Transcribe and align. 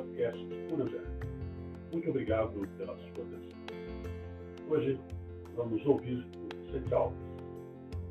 podcast 0.00 0.38
Evangelho. 0.72 1.06
Muito 1.92 2.08
obrigado 2.08 2.66
pela 2.78 2.96
sua 2.96 3.24
atenção. 3.24 3.60
Hoje 4.70 4.98
vamos 5.54 5.84
ouvir 5.84 6.26
o 6.36 6.64
Vicente 6.64 6.94
Alves, 6.94 7.18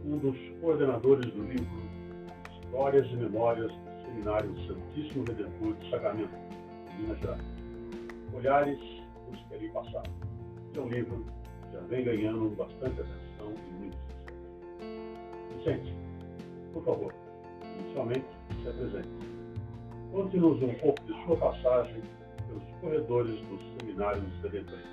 um 0.06 0.18
dos 0.20 0.38
coordenadores 0.62 1.26
do 1.34 1.44
livro 1.44 1.90
Histórias 2.62 3.08
e 3.08 3.16
Memórias 3.16 3.72
do 3.72 4.06
Seminário 4.06 4.56
Santíssimo 4.68 5.26
Redentor 5.26 5.74
de 5.78 5.90
Sacramento, 5.90 6.32
Minas 7.00 7.20
Gerais. 7.20 7.42
Olhares 8.34 8.80
os 9.32 9.40
que 9.48 9.54
ali 9.56 9.70
passaram. 9.70 10.14
É 10.76 10.80
um 10.80 10.90
livro 10.90 11.26
já 11.74 11.80
vem 11.82 12.04
ganhando 12.04 12.56
bastante 12.56 13.02
atenção 13.02 13.54
e 13.68 13.74
muito 13.80 13.98
sucesso. 13.98 15.58
Vicente, 15.58 15.94
por 16.72 16.84
favor, 16.84 17.14
inicialmente 17.80 18.26
se 18.62 18.70
apresente. 18.70 19.39
Conte-nos 20.12 20.62
um 20.64 20.74
pouco 20.76 21.04
de 21.06 21.14
sua 21.24 21.38
passagem 21.38 22.02
pelos 22.48 22.64
corredores 22.82 23.40
dos 23.48 23.62
seminários 23.78 24.24
redentoristas. 24.42 24.90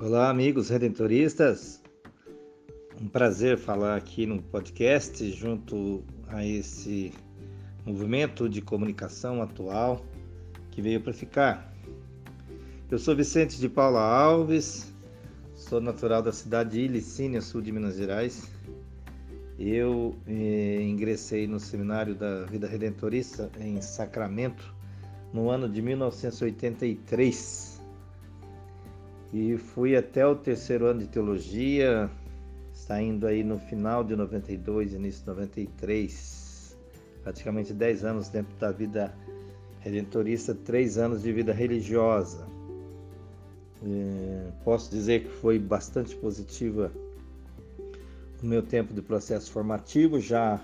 Olá, 0.00 0.30
amigos 0.30 0.70
redentoristas. 0.70 1.82
Um 3.00 3.08
prazer 3.08 3.58
falar 3.58 3.96
aqui 3.96 4.24
no 4.24 4.40
podcast 4.40 5.30
junto 5.32 6.02
a 6.28 6.42
esse 6.46 7.12
movimento 7.84 8.48
de 8.48 8.62
comunicação 8.62 9.42
atual 9.42 10.02
que 10.70 10.80
veio 10.80 11.02
para 11.02 11.12
ficar. 11.12 11.73
Eu 12.94 12.98
sou 13.00 13.16
Vicente 13.16 13.58
de 13.58 13.68
Paula 13.68 14.00
Alves, 14.00 14.94
sou 15.56 15.80
natural 15.80 16.22
da 16.22 16.30
cidade 16.30 16.78
de 16.78 16.82
Ilicínia, 16.82 17.40
sul 17.40 17.60
de 17.60 17.72
Minas 17.72 17.96
Gerais. 17.96 18.48
Eu 19.58 20.14
eh, 20.28 20.80
ingressei 20.80 21.48
no 21.48 21.58
Seminário 21.58 22.14
da 22.14 22.44
Vida 22.44 22.68
Redentorista 22.68 23.50
em 23.58 23.82
Sacramento 23.82 24.72
no 25.32 25.50
ano 25.50 25.68
de 25.68 25.82
1983 25.82 27.82
e 29.32 29.56
fui 29.56 29.96
até 29.96 30.24
o 30.24 30.36
terceiro 30.36 30.86
ano 30.86 31.00
de 31.00 31.08
teologia, 31.08 32.08
saindo 32.72 33.26
aí 33.26 33.42
no 33.42 33.58
final 33.58 34.04
de 34.04 34.14
92, 34.14 34.92
início 34.92 35.22
de 35.22 35.26
93, 35.26 36.78
praticamente 37.24 37.72
10 37.72 38.04
anos 38.04 38.28
dentro 38.28 38.56
da 38.56 38.70
vida 38.70 39.12
redentorista, 39.80 40.54
3 40.54 40.96
anos 40.96 41.24
de 41.24 41.32
vida 41.32 41.52
religiosa. 41.52 42.53
É, 43.86 44.50
posso 44.64 44.90
dizer 44.90 45.24
que 45.24 45.28
foi 45.28 45.58
bastante 45.58 46.16
positiva 46.16 46.90
o 48.42 48.46
meu 48.46 48.62
tempo 48.62 48.94
de 48.94 49.02
processo 49.02 49.50
formativo, 49.50 50.18
já 50.18 50.60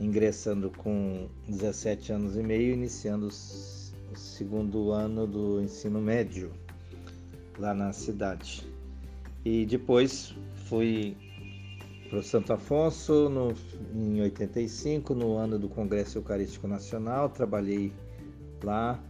ingressando 0.00 0.70
com 0.70 1.28
17 1.48 2.12
anos 2.12 2.36
e 2.36 2.42
meio, 2.42 2.72
iniciando 2.72 3.28
o 3.28 4.16
segundo 4.16 4.92
ano 4.92 5.26
do 5.26 5.60
ensino 5.60 6.00
médio 6.00 6.52
lá 7.58 7.74
na 7.74 7.92
cidade. 7.92 8.66
E 9.44 9.66
depois 9.66 10.34
fui 10.68 11.16
para 12.08 12.18
o 12.18 12.22
Santo 12.22 12.52
Afonso 12.52 13.28
no, 13.28 13.54
em 13.94 14.20
85, 14.22 15.14
no 15.14 15.36
ano 15.36 15.58
do 15.58 15.68
Congresso 15.68 16.18
Eucarístico 16.18 16.66
Nacional, 16.66 17.28
trabalhei 17.28 17.92
lá 18.62 19.02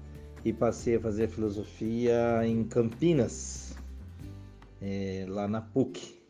e 0.45 0.53
passei 0.53 0.97
a 0.97 1.01
fazer 1.01 1.29
filosofia 1.29 2.45
em 2.45 2.65
Campinas, 2.65 3.77
é, 4.81 5.25
lá 5.29 5.47
na 5.47 5.61
PUC. 5.61 6.21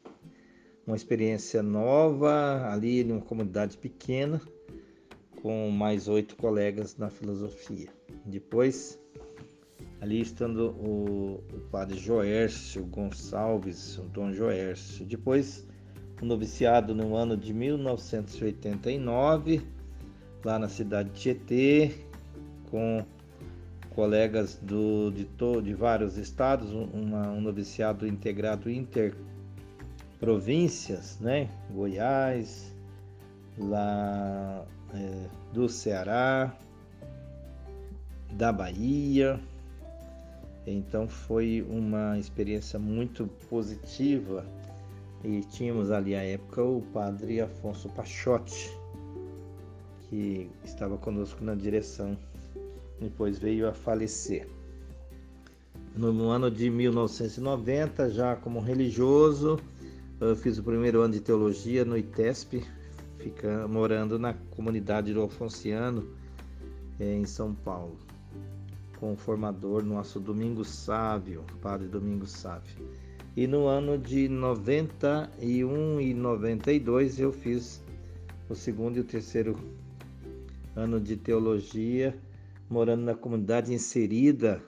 Uma 0.87 0.97
experiência 0.97 1.63
nova, 1.63 2.69
ali 2.71 3.03
em 3.03 3.13
uma 3.13 3.21
comunidade 3.21 3.79
pequena, 3.79 4.41
com 5.41 5.71
mais 5.71 6.09
oito 6.09 6.37
colegas 6.37 6.97
na 6.97 7.09
filosofia. 7.09 7.89
Depois 8.27 9.01
ali 10.03 10.21
estando 10.21 10.73
o, 10.73 11.43
o 11.55 11.61
padre 11.71 11.97
Joércio 11.97 12.85
Gonçalves, 12.87 13.97
o 13.99 14.03
Dom 14.03 14.33
Joércio. 14.33 15.07
Depois, 15.07 15.65
o 16.21 16.25
noviciado 16.25 16.93
no 16.93 17.15
ano 17.15 17.37
de 17.37 17.55
1989, 17.55 19.63
lá 20.45 20.59
na 20.59 20.69
cidade 20.69 21.11
de 21.11 21.21
Tietê, 21.21 21.93
com 22.69 23.07
colegas 23.95 24.59
do, 24.61 25.11
de, 25.11 25.25
to, 25.25 25.63
de 25.63 25.75
vários 25.75 26.17
estados, 26.17 26.73
uma, 26.73 27.31
um 27.31 27.41
noviciado 27.41 28.07
integrado 28.07 28.71
interprovíncias, 28.71 31.19
né? 31.21 31.49
Goiás, 31.71 32.73
lá 33.59 34.65
é, 34.95 35.27
do 35.53 35.69
Ceará, 35.69 36.57
da 38.33 38.53
Bahia, 38.53 39.41
então 40.67 41.09
foi 41.09 41.65
uma 41.69 42.19
experiência 42.19 42.79
muito 42.79 43.27
positiva. 43.49 44.45
E 45.25 45.41
tínhamos 45.43 45.91
ali 45.91 46.15
à 46.15 46.23
época 46.23 46.63
o 46.63 46.83
padre 46.93 47.41
Afonso 47.41 47.89
Pachotti, 47.91 48.71
que 50.09 50.51
estava 50.65 50.97
conosco 50.99 51.45
na 51.45 51.55
direção, 51.55 52.17
depois 53.03 53.39
veio 53.39 53.69
a 53.69 53.73
falecer. 53.73 54.49
No 55.95 56.31
ano 56.31 56.51
de 56.51 56.71
1990, 56.71 58.11
já 58.11 58.35
como 58.35 58.61
religioso, 58.61 59.59
eu 60.21 60.35
fiz 60.35 60.59
o 60.59 60.63
primeiro 60.63 61.03
ano 61.03 61.13
de 61.13 61.21
teologia 61.21 61.85
no 61.85 61.97
ITESP, 61.97 62.65
fica, 63.19 63.69
morando 63.69 64.19
na 64.19 64.35
comunidade 64.51 65.13
do 65.13 65.21
Alfonciano, 65.21 66.09
eh, 66.99 67.17
em 67.17 67.27
São 67.27 67.55
Paulo 67.55 67.99
com 69.03 69.15
o 69.15 69.17
formador 69.17 69.83
nosso 69.83 70.21
Domingos 70.21 70.69
Sávio, 70.69 71.43
Padre 71.61 71.89
Domingos 71.89 72.31
Sávio. 72.31 72.89
E 73.37 73.49
no 73.49 73.67
ano 73.67 73.99
de 73.99 74.29
91 74.29 76.01
e 76.01 76.15
92 76.15 77.19
eu 77.19 77.33
fiz 77.33 77.83
o 78.49 78.55
segundo 78.55 78.99
e 78.99 79.01
o 79.01 79.05
terceiro 79.05 79.59
ano 80.77 81.01
de 81.01 81.17
teologia, 81.17 82.17
morando 82.73 83.03
na 83.03 83.15
comunidade 83.15 83.75
inserida 83.75 84.63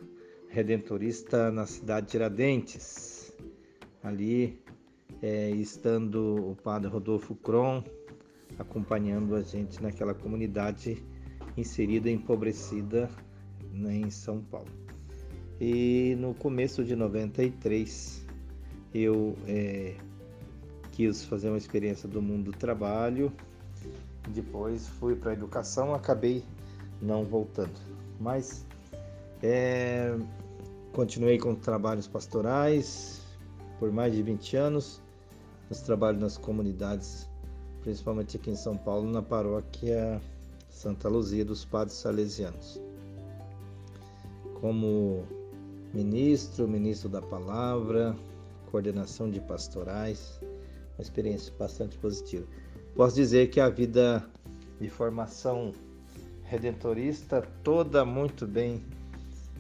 redentorista 0.50 1.50
na 1.50 1.64
cidade 1.64 2.04
de 2.04 2.12
Tiradentes. 2.12 3.32
Ali, 4.02 4.60
é, 5.22 5.50
estando 5.52 6.50
o 6.50 6.54
padre 6.54 6.90
Rodolfo 6.90 7.34
Cron 7.34 7.82
acompanhando 8.58 9.34
a 9.34 9.40
gente 9.40 9.82
naquela 9.82 10.12
comunidade 10.12 11.02
inserida, 11.56 12.10
empobrecida 12.10 13.08
né, 13.72 13.96
em 13.96 14.10
São 14.10 14.42
Paulo. 14.42 14.68
E 15.58 16.14
no 16.20 16.34
começo 16.34 16.84
de 16.84 16.94
93 16.94 18.26
eu 18.92 19.34
é, 19.48 19.94
quis 20.92 21.24
fazer 21.24 21.48
uma 21.48 21.58
experiência 21.58 22.06
do 22.06 22.20
mundo 22.20 22.52
do 22.52 22.58
trabalho, 22.58 23.32
depois 24.28 24.86
fui 24.86 25.16
para 25.16 25.30
a 25.30 25.34
educação, 25.34 25.94
acabei 25.94 26.44
não 27.00 27.24
voltando. 27.24 27.74
Mas 28.20 28.64
é, 29.42 30.16
continuei 30.92 31.38
com 31.38 31.54
trabalhos 31.54 32.06
pastorais 32.06 33.20
por 33.78 33.90
mais 33.90 34.14
de 34.14 34.22
20 34.22 34.56
anos, 34.56 35.00
nos 35.68 35.80
trabalhos 35.80 36.20
nas 36.20 36.38
comunidades, 36.38 37.28
principalmente 37.82 38.36
aqui 38.36 38.50
em 38.50 38.56
São 38.56 38.76
Paulo, 38.76 39.10
na 39.10 39.20
paróquia 39.22 40.20
Santa 40.70 41.08
Luzia 41.08 41.44
dos 41.44 41.64
Padres 41.64 41.96
Salesianos 41.96 42.80
como 44.64 45.26
ministro, 45.92 46.66
ministro 46.66 47.06
da 47.06 47.20
palavra, 47.20 48.16
coordenação 48.70 49.30
de 49.30 49.38
pastorais, 49.38 50.40
uma 50.96 51.02
experiência 51.02 51.52
bastante 51.58 51.98
positiva. 51.98 52.46
Posso 52.94 53.14
dizer 53.14 53.50
que 53.50 53.60
a 53.60 53.68
vida 53.68 54.24
de 54.80 54.88
formação 54.88 55.70
redentorista 56.44 57.42
toda 57.62 58.04
muito 58.04 58.46
bem 58.46 58.82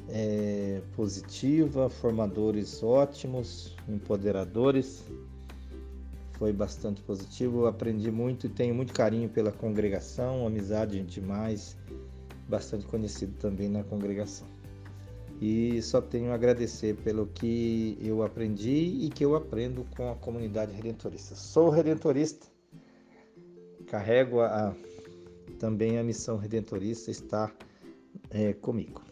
é, 0.08 0.80
positiva, 0.94 1.88
formadores 1.88 2.82
ótimos, 2.82 3.74
empoderadores. 3.88 5.04
Foi 6.32 6.52
bastante 6.52 7.00
positivo, 7.02 7.66
aprendi 7.66 8.10
muito 8.10 8.46
e 8.46 8.48
tenho 8.48 8.74
muito 8.74 8.92
carinho 8.92 9.28
pela 9.28 9.52
congregação, 9.52 10.46
amizade 10.46 11.00
demais, 11.02 11.76
bastante 12.48 12.84
conhecido 12.86 13.34
também 13.38 13.68
na 13.68 13.84
congregação 13.84 14.46
e 15.40 15.82
só 15.82 16.00
tenho 16.00 16.30
a 16.30 16.34
agradecer 16.34 16.94
pelo 16.96 17.26
que 17.26 17.98
eu 18.00 18.22
aprendi 18.22 19.04
e 19.04 19.10
que 19.10 19.24
eu 19.24 19.34
aprendo 19.34 19.84
com 19.96 20.10
a 20.10 20.14
comunidade 20.14 20.72
redentorista. 20.72 21.34
Sou 21.34 21.70
redentorista, 21.70 22.46
carrego 23.86 24.40
a, 24.40 24.74
também 25.58 25.98
a 25.98 26.02
missão 26.02 26.36
redentorista, 26.36 27.10
está 27.10 27.52
é, 28.30 28.52
comigo. 28.52 29.02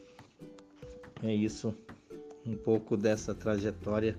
É 1.23 1.32
isso, 1.34 1.75
um 2.46 2.56
pouco 2.56 2.96
dessa 2.96 3.34
trajetória 3.34 4.17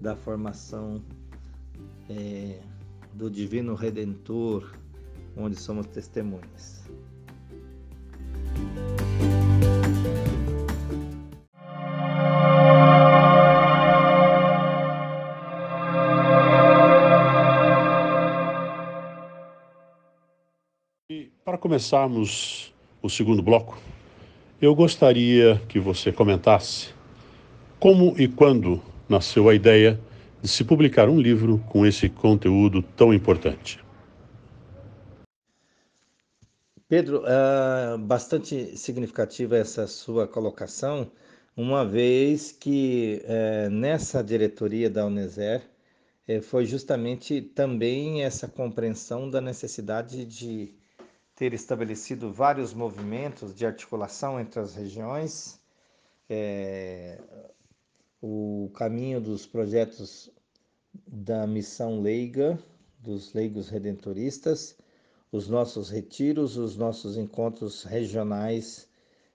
da 0.00 0.16
formação 0.16 1.02
é, 2.08 2.60
do 3.12 3.30
Divino 3.30 3.74
Redentor, 3.74 4.72
onde 5.36 5.56
somos 5.56 5.86
testemunhas. 5.86 6.79
Começarmos 21.70 22.74
o 23.00 23.08
segundo 23.08 23.40
bloco, 23.40 23.80
eu 24.60 24.74
gostaria 24.74 25.62
que 25.68 25.78
você 25.78 26.10
comentasse 26.10 26.88
como 27.78 28.20
e 28.20 28.26
quando 28.26 28.82
nasceu 29.08 29.48
a 29.48 29.54
ideia 29.54 30.00
de 30.42 30.48
se 30.48 30.64
publicar 30.64 31.08
um 31.08 31.20
livro 31.20 31.58
com 31.68 31.86
esse 31.86 32.08
conteúdo 32.08 32.82
tão 32.82 33.14
importante. 33.14 33.78
Pedro, 36.88 37.22
é 37.24 37.96
bastante 37.98 38.76
significativa 38.76 39.56
essa 39.56 39.86
sua 39.86 40.26
colocação, 40.26 41.08
uma 41.56 41.86
vez 41.86 42.50
que 42.50 43.22
é, 43.26 43.68
nessa 43.68 44.24
diretoria 44.24 44.90
da 44.90 45.06
Uneser 45.06 45.62
é, 46.26 46.40
foi 46.40 46.66
justamente 46.66 47.40
também 47.40 48.24
essa 48.24 48.48
compreensão 48.48 49.30
da 49.30 49.40
necessidade 49.40 50.24
de 50.24 50.79
ter 51.40 51.54
estabelecido 51.54 52.30
vários 52.30 52.74
movimentos 52.74 53.54
de 53.54 53.64
articulação 53.64 54.38
entre 54.38 54.60
as 54.60 54.74
regiões, 54.74 55.58
é, 56.28 57.18
o 58.20 58.70
caminho 58.74 59.22
dos 59.22 59.46
projetos 59.46 60.30
da 61.06 61.46
missão 61.46 62.02
leiga, 62.02 62.62
dos 62.98 63.32
leigos 63.32 63.70
redentoristas, 63.70 64.76
os 65.32 65.48
nossos 65.48 65.88
retiros, 65.88 66.58
os 66.58 66.76
nossos 66.76 67.16
encontros 67.16 67.84
regionais 67.84 68.86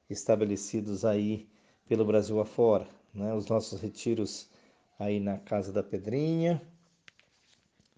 estabelecidos 0.07 1.04
aí 1.04 1.50
pelo 1.88 2.06
Brasil 2.06 2.40
afora, 2.40 2.88
né? 3.16 3.34
os 3.34 3.48
nossos 3.48 3.81
retiros 3.81 4.48
aí 5.00 5.19
na 5.19 5.40
Casa 5.40 5.74
da 5.74 5.81
Pedrinha 5.81 6.62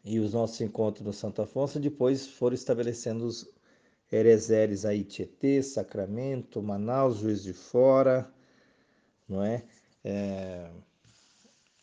e 0.01 0.17
os 0.17 0.31
nossos 0.31 0.61
encontros 0.61 1.05
no 1.05 1.11
Santo 1.11 1.41
Afonso, 1.41 1.77
depois 1.77 2.25
foram 2.25 2.55
estabelecendo 2.55 3.25
os 3.25 3.56
Erezeres 4.11 4.85
aí, 4.85 5.03
Tietê, 5.03 5.61
Sacramento, 5.61 6.61
Manaus, 6.61 7.17
Juiz 7.17 7.43
de 7.43 7.53
Fora, 7.53 8.31
não 9.27 9.43
é? 9.43 9.63
é 10.03 10.71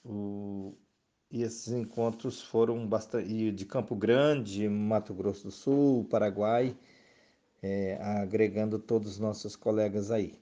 o, 0.04 0.74
e 1.30 1.42
esses 1.42 1.68
encontros 1.72 2.40
foram 2.40 2.86
bastante 2.86 3.50
de 3.52 3.66
Campo 3.66 3.96
Grande, 3.96 4.68
Mato 4.68 5.12
Grosso 5.12 5.44
do 5.44 5.50
Sul, 5.50 6.04
Paraguai, 6.04 6.76
é, 7.62 7.96
agregando 8.00 8.78
todos 8.78 9.12
os 9.12 9.18
nossos 9.18 9.56
colegas 9.56 10.10
aí. 10.10 10.38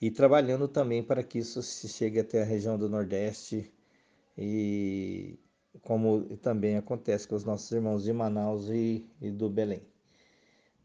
E 0.00 0.10
trabalhando 0.10 0.68
também 0.68 1.02
para 1.02 1.22
que 1.22 1.38
isso 1.38 1.62
se 1.62 1.88
chegue 1.88 2.20
até 2.20 2.42
a 2.42 2.44
região 2.44 2.78
do 2.78 2.88
Nordeste 2.88 3.72
e 4.38 5.38
como 5.82 6.36
também 6.38 6.76
acontece 6.76 7.26
com 7.26 7.34
os 7.34 7.44
nossos 7.44 7.70
irmãos 7.72 8.04
de 8.04 8.12
Manaus 8.12 8.68
e, 8.68 9.04
e 9.20 9.30
do 9.30 9.48
Belém. 9.50 9.82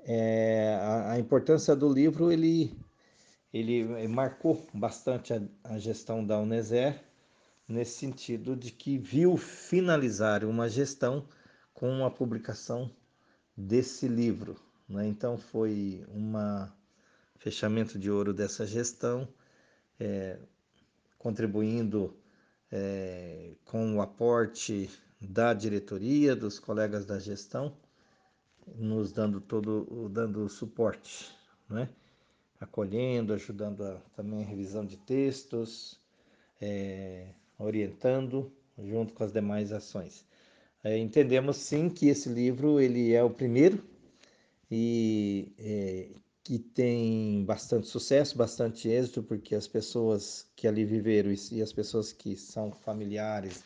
É, 0.04 0.80
a, 0.82 1.12
a, 1.12 1.20
importância 1.20 1.76
do 1.76 1.92
livro 1.92 2.32
ele, 2.32 2.76
ele 3.54 4.08
marcou 4.08 4.66
bastante 4.74 5.32
a, 5.34 5.42
a 5.64 5.78
gestão 5.78 6.26
da 6.26 6.40
Uneser 6.40 7.00
nesse 7.68 8.00
sentido 8.00 8.56
de 8.56 8.72
que 8.72 8.98
viu 8.98 9.38
finalizar 9.38 10.44
uma 10.44 10.68
gestão 10.68 11.28
com 11.74 12.04
a 12.04 12.10
publicação 12.10 12.92
desse 13.56 14.08
livro. 14.08 14.56
Né? 14.90 15.08
Então 15.08 15.38
foi 15.38 16.04
um 16.10 16.34
fechamento 17.38 18.00
de 18.00 18.10
ouro 18.10 18.34
dessa 18.34 18.66
gestão, 18.66 19.28
é, 20.00 20.40
contribuindo 21.18 22.18
é, 22.72 23.52
com 23.66 23.96
o 23.96 24.02
aporte 24.02 24.90
da 25.22 25.54
diretoria, 25.54 26.36
dos 26.36 26.58
colegas 26.58 27.06
da 27.06 27.20
gestão 27.20 27.78
nos 28.76 29.12
dando 29.12 29.42
todo, 29.42 30.10
dando 30.10 30.48
suporte, 30.50 31.32
né? 31.70 31.90
acolhendo, 32.62 33.34
ajudando 33.34 33.84
a, 33.84 33.96
também 34.16 34.44
a 34.44 34.46
revisão 34.46 34.86
de 34.86 34.96
textos, 34.98 36.00
é, 36.62 37.30
orientando 37.58 38.52
junto 38.78 39.14
com 39.14 39.24
as 39.24 39.32
demais 39.32 39.72
ações. 39.72 40.24
É, 40.84 40.98
entendemos 40.98 41.58
sim 41.58 41.90
que 41.90 42.08
esse 42.08 42.30
livro 42.30 42.80
ele 42.80 43.14
é 43.14 43.24
o 43.24 43.30
primeiro 43.30 43.84
e 44.70 45.52
é, 45.58 46.10
que 46.44 46.60
tem 46.60 47.44
bastante 47.46 47.88
sucesso, 47.88 48.38
bastante 48.38 48.88
êxito, 48.88 49.24
porque 49.24 49.56
as 49.56 49.68
pessoas 49.68 50.48
que 50.56 50.68
ali 50.68 50.86
viveram 50.86 51.32
e 51.52 51.62
as 51.62 51.74
pessoas 51.74 52.12
que 52.12 52.36
são 52.36 52.72
familiares 52.72 53.64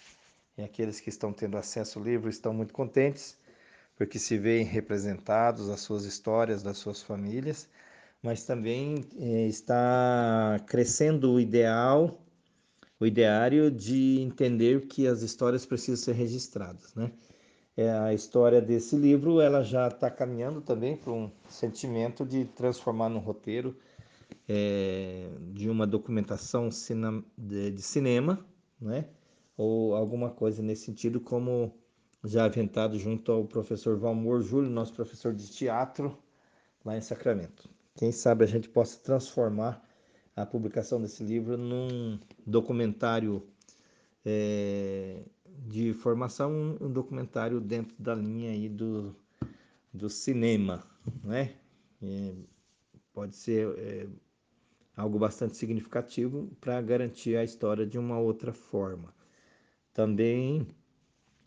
e 0.57 0.63
aqueles 0.63 0.99
que 0.99 1.09
estão 1.09 1.33
tendo 1.33 1.57
acesso 1.57 1.99
ao 1.99 2.05
livro 2.05 2.29
estão 2.29 2.53
muito 2.53 2.73
contentes 2.73 3.37
porque 3.95 4.19
se 4.19 4.37
veem 4.37 4.65
representados 4.65 5.69
as 5.69 5.81
suas 5.81 6.05
histórias 6.05 6.61
das 6.63 6.77
suas 6.77 7.01
famílias, 7.01 7.69
mas 8.21 8.43
também 8.45 9.05
eh, 9.17 9.47
está 9.47 10.59
crescendo 10.67 11.33
o 11.33 11.39
ideal, 11.39 12.19
o 12.99 13.05
ideário 13.05 13.71
de 13.71 14.21
entender 14.21 14.87
que 14.87 15.07
as 15.07 15.21
histórias 15.21 15.65
precisam 15.65 15.97
ser 15.97 16.13
registradas, 16.13 16.93
né? 16.95 17.11
É, 17.77 17.91
a 17.91 18.13
história 18.13 18.61
desse 18.61 18.95
livro 18.95 19.41
ela 19.41 19.61
já 19.61 19.89
está 19.89 20.09
caminhando 20.09 20.61
também 20.61 20.95
para 20.95 21.11
um 21.11 21.29
sentimento 21.49 22.25
de 22.25 22.45
transformar 22.45 23.09
no 23.09 23.19
roteiro 23.19 23.75
é, 24.47 25.27
de 25.51 25.69
uma 25.69 25.85
documentação 25.85 26.69
de, 27.37 27.71
de 27.71 27.81
cinema, 27.81 28.45
né? 28.79 29.05
ou 29.57 29.95
alguma 29.95 30.29
coisa 30.29 30.61
nesse 30.61 30.85
sentido, 30.85 31.19
como 31.19 31.73
já 32.25 32.45
aventado 32.45 32.97
junto 32.97 33.31
ao 33.31 33.45
professor 33.45 33.97
Valmor 33.97 34.41
Júlio, 34.41 34.69
nosso 34.69 34.93
professor 34.93 35.33
de 35.33 35.47
teatro 35.49 36.17
lá 36.83 36.97
em 36.97 37.01
Sacramento. 37.01 37.69
Quem 37.95 38.11
sabe 38.11 38.43
a 38.43 38.47
gente 38.47 38.67
possa 38.67 38.99
transformar 38.99 39.81
a 40.35 40.45
publicação 40.45 41.01
desse 41.01 41.23
livro 41.23 41.57
num 41.57 42.19
documentário 42.45 43.47
é, 44.25 45.23
de 45.65 45.93
formação, 45.93 46.77
um 46.81 46.91
documentário 46.91 47.61
dentro 47.61 47.95
da 47.97 48.13
linha 48.13 48.51
aí 48.51 48.67
do, 48.67 49.15
do 49.93 50.09
cinema, 50.09 50.83
né? 51.23 51.55
É, 52.01 52.33
pode 53.13 53.35
ser 53.35 53.67
é, 53.77 54.07
algo 54.97 55.17
bastante 55.17 55.55
significativo 55.55 56.49
para 56.59 56.81
garantir 56.81 57.37
a 57.37 57.43
história 57.43 57.85
de 57.85 57.97
uma 57.97 58.19
outra 58.19 58.51
forma. 58.51 59.13
Também 59.93 60.67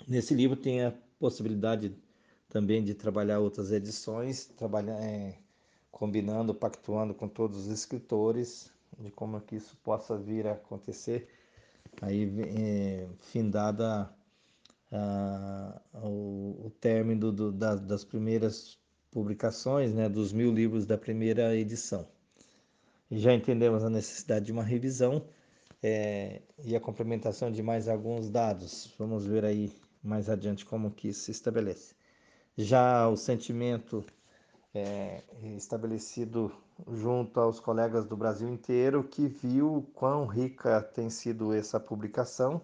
Nesse 0.08 0.32
livro 0.32 0.56
tem 0.56 0.82
a 0.82 0.94
possibilidade 1.18 1.94
também 2.48 2.82
de 2.82 2.94
trabalhar 2.94 3.40
outras 3.40 3.70
edições, 3.70 4.46
trabalhar, 4.46 4.98
é, 5.02 5.36
combinando, 5.90 6.54
pactuando 6.54 7.12
com 7.12 7.28
todos 7.28 7.66
os 7.66 7.66
escritores, 7.66 8.72
de 8.98 9.10
como 9.10 9.36
é 9.36 9.40
que 9.40 9.56
isso 9.56 9.76
possa 9.84 10.16
vir 10.16 10.46
a 10.46 10.52
acontecer. 10.52 11.28
Aí, 12.00 12.32
é, 12.40 13.06
findada 13.30 14.10
a, 14.90 15.78
o, 16.02 16.68
o 16.68 16.72
término 16.80 17.30
do, 17.30 17.52
da, 17.52 17.74
das 17.74 18.02
primeiras 18.02 18.78
publicações, 19.10 19.92
né, 19.92 20.08
dos 20.08 20.32
mil 20.32 20.50
livros 20.50 20.86
da 20.86 20.96
primeira 20.96 21.54
edição. 21.54 22.08
Já 23.10 23.34
entendemos 23.34 23.84
a 23.84 23.90
necessidade 23.90 24.46
de 24.46 24.52
uma 24.52 24.62
revisão 24.64 25.22
é, 25.82 26.40
e 26.64 26.74
a 26.74 26.80
complementação 26.80 27.52
de 27.52 27.62
mais 27.62 27.88
alguns 27.88 28.30
dados. 28.30 28.90
Vamos 28.98 29.26
ver 29.26 29.44
aí 29.44 29.70
mais 30.02 30.28
adiante 30.28 30.64
como 30.64 30.90
que 30.90 31.08
isso 31.08 31.22
se 31.24 31.30
estabelece. 31.30 31.94
Já 32.56 33.08
o 33.08 33.16
sentimento 33.16 34.04
é, 34.74 35.22
estabelecido 35.56 36.52
junto 36.92 37.40
aos 37.40 37.58
colegas 37.60 38.06
do 38.06 38.16
Brasil 38.16 38.48
inteiro 38.48 39.02
que 39.02 39.26
viu 39.26 39.88
quão 39.94 40.26
rica 40.26 40.80
tem 40.82 41.10
sido 41.10 41.52
essa 41.52 41.80
publicação 41.80 42.60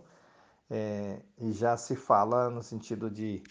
é, 0.70 1.20
e 1.38 1.52
já 1.52 1.76
se 1.76 1.96
fala 1.96 2.48
no 2.50 2.62
sentido 2.62 3.10
de 3.10 3.42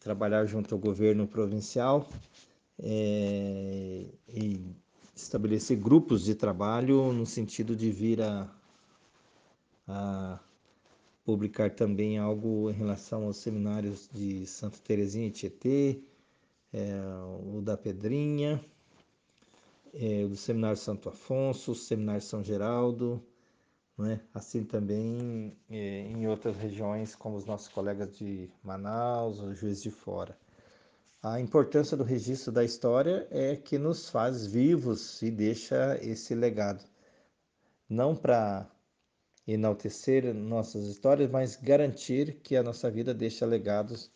trabalhar 0.00 0.44
junto 0.46 0.74
ao 0.74 0.80
governo 0.80 1.26
provincial 1.26 2.08
é, 2.78 4.06
e 4.28 4.76
estabelecer 5.14 5.76
grupos 5.76 6.24
de 6.24 6.34
trabalho 6.34 7.12
no 7.12 7.24
sentido 7.24 7.76
de 7.76 7.90
vir 7.90 8.20
a, 8.20 8.48
a 9.86 10.40
publicar 11.24 11.70
também 11.70 12.18
algo 12.18 12.70
em 12.70 12.74
relação 12.74 13.24
aos 13.24 13.38
seminários 13.38 14.08
de 14.12 14.46
Santa 14.46 14.78
Terezinha 14.78 15.28
e 15.28 15.30
Tietê, 15.30 16.02
é, 16.72 17.00
o 17.54 17.60
da 17.60 17.76
Pedrinha, 17.76 18.64
é, 19.94 20.26
do 20.26 20.36
Seminário 20.36 20.76
Santo 20.76 21.08
Afonso, 21.08 21.74
Seminário 21.74 22.22
São 22.22 22.42
Geraldo, 22.42 23.22
né? 23.96 24.20
assim 24.34 24.64
também 24.64 25.56
é, 25.70 26.00
em 26.02 26.26
outras 26.26 26.56
regiões, 26.56 27.14
como 27.14 27.36
os 27.36 27.44
nossos 27.44 27.68
colegas 27.68 28.16
de 28.16 28.50
Manaus, 28.62 29.38
ou 29.38 29.54
Juiz 29.54 29.82
de 29.82 29.90
Fora. 29.90 30.36
A 31.22 31.38
importância 31.38 31.96
do 31.96 32.02
registro 32.02 32.50
da 32.50 32.64
história 32.64 33.28
é 33.30 33.54
que 33.54 33.78
nos 33.78 34.08
faz 34.08 34.44
vivos 34.44 35.22
e 35.22 35.30
deixa 35.30 35.96
esse 36.02 36.34
legado. 36.34 36.82
Não 37.88 38.16
para 38.16 38.68
enaltecer 39.46 40.32
nossas 40.34 40.86
histórias, 40.86 41.30
mas 41.30 41.56
garantir 41.56 42.40
que 42.42 42.56
a 42.56 42.62
nossa 42.62 42.90
vida 42.90 43.12
deixa 43.12 43.44
legados 43.44 44.10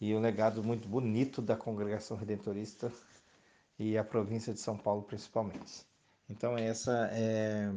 e 0.00 0.14
um 0.14 0.20
legado 0.20 0.62
muito 0.62 0.88
bonito 0.88 1.42
da 1.42 1.56
congregação 1.56 2.16
redentorista 2.16 2.92
e 3.78 3.98
a 3.98 4.04
província 4.04 4.52
de 4.52 4.60
São 4.60 4.76
Paulo 4.76 5.02
principalmente. 5.02 5.84
Então 6.28 6.56
essa 6.56 7.10
é, 7.12 7.72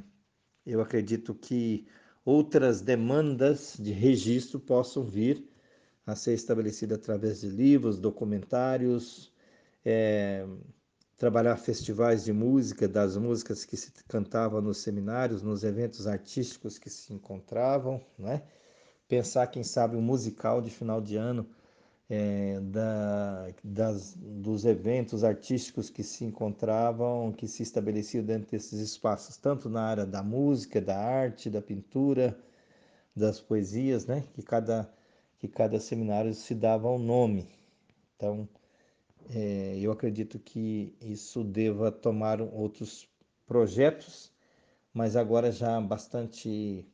eu 0.65 0.81
acredito 0.81 1.33
que 1.33 1.87
outras 2.23 2.81
demandas 2.81 3.75
de 3.79 3.91
registro 3.91 4.59
possam 4.59 5.03
vir 5.03 5.43
a 6.05 6.15
ser 6.15 6.33
estabelecida 6.33 6.95
através 6.95 7.41
de 7.41 7.49
livros, 7.49 7.99
documentários, 7.99 9.33
é, 9.83 10.45
trabalhar 11.17 11.57
festivais 11.57 12.23
de 12.23 12.33
música, 12.33 12.87
das 12.87 13.15
músicas 13.17 13.65
que 13.65 13.77
se 13.77 13.91
cantavam 14.07 14.61
nos 14.61 14.79
seminários, 14.79 15.41
nos 15.41 15.63
eventos 15.63 16.07
artísticos 16.07 16.77
que 16.77 16.89
se 16.89 17.13
encontravam, 17.13 18.01
né? 18.17 18.43
pensar, 19.07 19.47
quem 19.47 19.63
sabe, 19.63 19.95
um 19.95 20.01
musical 20.01 20.61
de 20.61 20.71
final 20.71 21.01
de 21.01 21.15
ano 21.15 21.47
é, 22.09 22.59
da, 22.61 23.47
das, 23.63 24.15
dos 24.15 24.65
eventos 24.65 25.23
artísticos 25.23 25.89
que 25.89 26.03
se 26.03 26.25
encontravam, 26.25 27.31
que 27.31 27.47
se 27.47 27.63
estabeleciam 27.63 28.23
dentro 28.23 28.51
desses 28.51 28.79
espaços, 28.79 29.37
tanto 29.37 29.69
na 29.69 29.83
área 29.83 30.05
da 30.05 30.23
música, 30.23 30.81
da 30.81 30.97
arte, 30.97 31.49
da 31.49 31.61
pintura, 31.61 32.37
das 33.15 33.39
poesias, 33.39 34.05
né? 34.05 34.23
que 34.33 34.41
cada 34.41 34.91
que 35.43 35.47
cada 35.49 35.77
seminário 35.77 36.33
se 36.33 36.55
dava 36.55 36.89
um 36.89 36.97
nome. 36.97 37.49
Então, 38.15 38.47
é, 39.29 39.77
eu 39.79 39.91
acredito 39.91 40.39
que 40.39 40.95
isso 41.01 41.43
deva 41.43 41.91
tomar 41.91 42.41
outros 42.41 43.07
projetos, 43.45 44.31
mas 44.93 45.15
agora 45.15 45.51
já 45.51 45.79
bastante 45.81 46.85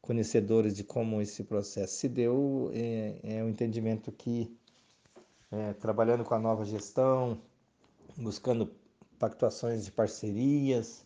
conhecedores 0.00 0.74
de 0.74 0.84
como 0.84 1.22
esse 1.22 1.44
processo 1.44 1.94
se 1.94 2.08
deu, 2.08 2.70
é, 2.74 3.20
é 3.22 3.44
um 3.44 3.48
entendimento 3.48 4.10
que, 4.10 4.56
é, 5.50 5.72
trabalhando 5.74 6.24
com 6.24 6.34
a 6.34 6.38
nova 6.38 6.64
gestão, 6.64 7.40
buscando 8.16 8.70
pactuações 9.18 9.84
de 9.84 9.92
parcerias, 9.92 11.04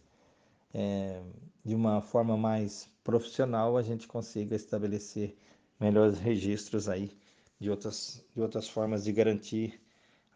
é, 0.73 1.21
de 1.65 1.75
uma 1.75 2.01
forma 2.01 2.37
mais 2.37 2.89
profissional, 3.05 3.77
a 3.77 3.83
gente 3.83 4.09
consiga 4.09 4.57
estabelecer 4.57 5.37
melhores 5.79 6.19
registros 6.19 6.89
aí 6.89 7.13
de 7.61 7.71
outras, 7.71 8.25
de 8.35 8.41
outras 8.41 8.69
formas 8.69 9.05
de 9.05 9.13
garantir 9.13 9.81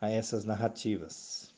a 0.01 0.11
essas 0.11 0.45
narrativas. 0.45 1.53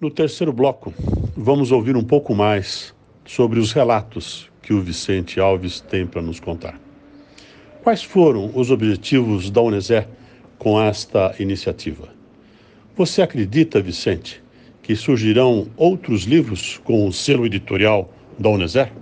No 0.00 0.10
terceiro 0.10 0.52
bloco, 0.52 0.92
vamos 1.36 1.72
ouvir 1.72 1.96
um 1.96 2.04
pouco 2.04 2.34
mais 2.34 2.94
sobre 3.24 3.58
os 3.58 3.72
relatos 3.72 4.50
que 4.60 4.74
o 4.74 4.82
Vicente 4.82 5.40
Alves 5.40 5.80
tem 5.80 6.06
para 6.06 6.20
nos 6.20 6.38
contar. 6.38 6.78
Quais 7.82 8.02
foram 8.02 8.50
os 8.54 8.70
objetivos 8.70 9.50
da 9.50 9.62
Unesé 9.62 10.08
com 10.58 10.80
esta 10.80 11.34
iniciativa. 11.38 12.08
Você 12.96 13.22
acredita, 13.22 13.80
Vicente, 13.80 14.42
que 14.84 14.94
surgirão 14.94 15.66
outros 15.78 16.24
livros 16.24 16.76
com 16.76 17.08
o 17.08 17.12
selo 17.12 17.46
editorial 17.46 18.12
da 18.38 18.50
Uneser? 18.50 18.92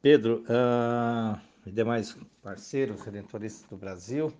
Pedro 0.00 0.42
uh, 0.48 1.38
e 1.66 1.70
demais 1.70 2.16
parceiros 2.42 3.02
redentoristas 3.02 3.68
do 3.68 3.76
Brasil, 3.76 4.32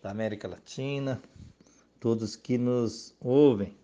da 0.00 0.12
América 0.12 0.46
Latina, 0.46 1.20
todos 1.98 2.36
que 2.36 2.56
nos 2.56 3.12
ouvem. 3.20 3.76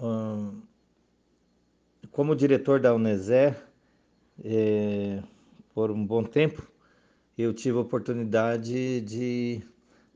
Uh, 0.00 0.62
como 2.10 2.34
diretor 2.34 2.80
da 2.80 2.94
Uneser, 2.94 3.54
eh, 4.42 5.22
por 5.74 5.90
um 5.90 6.06
bom 6.06 6.24
tempo, 6.24 6.66
eu 7.36 7.52
tive 7.52 7.76
a 7.76 7.80
oportunidade 7.80 9.00
de, 9.02 9.62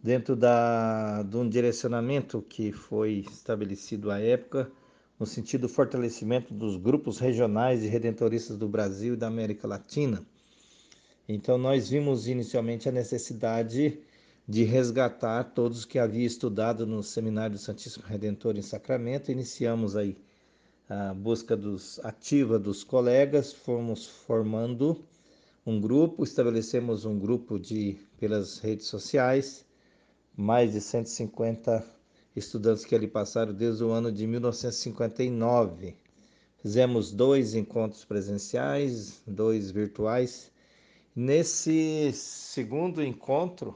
dentro 0.07 0.37
da, 0.37 1.25
de 1.25 1.37
um 1.37 1.49
direcionamento 1.49 2.41
que 2.41 2.71
foi 2.71 3.25
estabelecido 3.29 4.09
à 4.09 4.21
época, 4.21 4.71
no 5.19 5.27
sentido 5.27 5.63
do 5.63 5.69
fortalecimento 5.69 6.55
dos 6.55 6.77
grupos 6.77 7.19
regionais 7.19 7.81
de 7.81 7.89
redentoristas 7.89 8.57
do 8.57 8.69
Brasil 8.69 9.15
e 9.15 9.17
da 9.17 9.27
América 9.27 9.67
Latina. 9.67 10.25
Então, 11.29 11.59
nós 11.59 11.89
vimos 11.89 12.29
inicialmente 12.29 12.89
a 12.89 12.93
necessidade 12.93 13.99
de 14.47 14.63
resgatar 14.63 15.43
todos 15.43 15.85
que 15.85 15.99
haviam 15.99 16.25
estudado 16.25 16.87
no 16.87 17.03
Seminário 17.03 17.57
do 17.57 17.61
Santíssimo 17.61 18.05
Redentor 18.07 18.57
em 18.57 18.63
Sacramento. 18.63 19.33
Iniciamos 19.33 19.97
aí 19.97 20.17
a 20.89 21.13
busca 21.15 21.57
dos, 21.57 21.99
ativa 22.05 22.61
dos 22.61 22.85
colegas, 22.85 23.53
fomos 23.53 24.07
formando 24.07 25.05
um 25.67 25.81
grupo, 25.81 26.23
estabelecemos 26.23 27.05
um 27.05 27.19
grupo 27.19 27.59
de 27.59 27.99
pelas 28.21 28.61
redes 28.61 28.87
sociais, 28.87 29.66
mais 30.37 30.73
de 30.73 30.81
150 30.81 31.83
estudantes 32.35 32.85
que 32.85 32.95
ali 32.95 33.09
passaram 33.09 33.55
desde 33.55 33.83
o 33.83 33.91
ano 33.91 34.13
de 34.13 34.27
1959. 34.27 35.97
Fizemos 36.59 37.11
dois 37.11 37.55
encontros 37.55 38.05
presenciais, 38.05 39.23
dois 39.27 39.71
virtuais. 39.71 40.53
Nesse 41.15 42.13
segundo 42.13 43.03
encontro, 43.03 43.75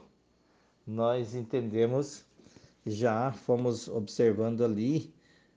nós 0.85 1.33
entendemos, 1.33 2.23
já 2.85 3.31
fomos 3.31 3.87
observando 3.87 4.63
ali, 4.63 5.11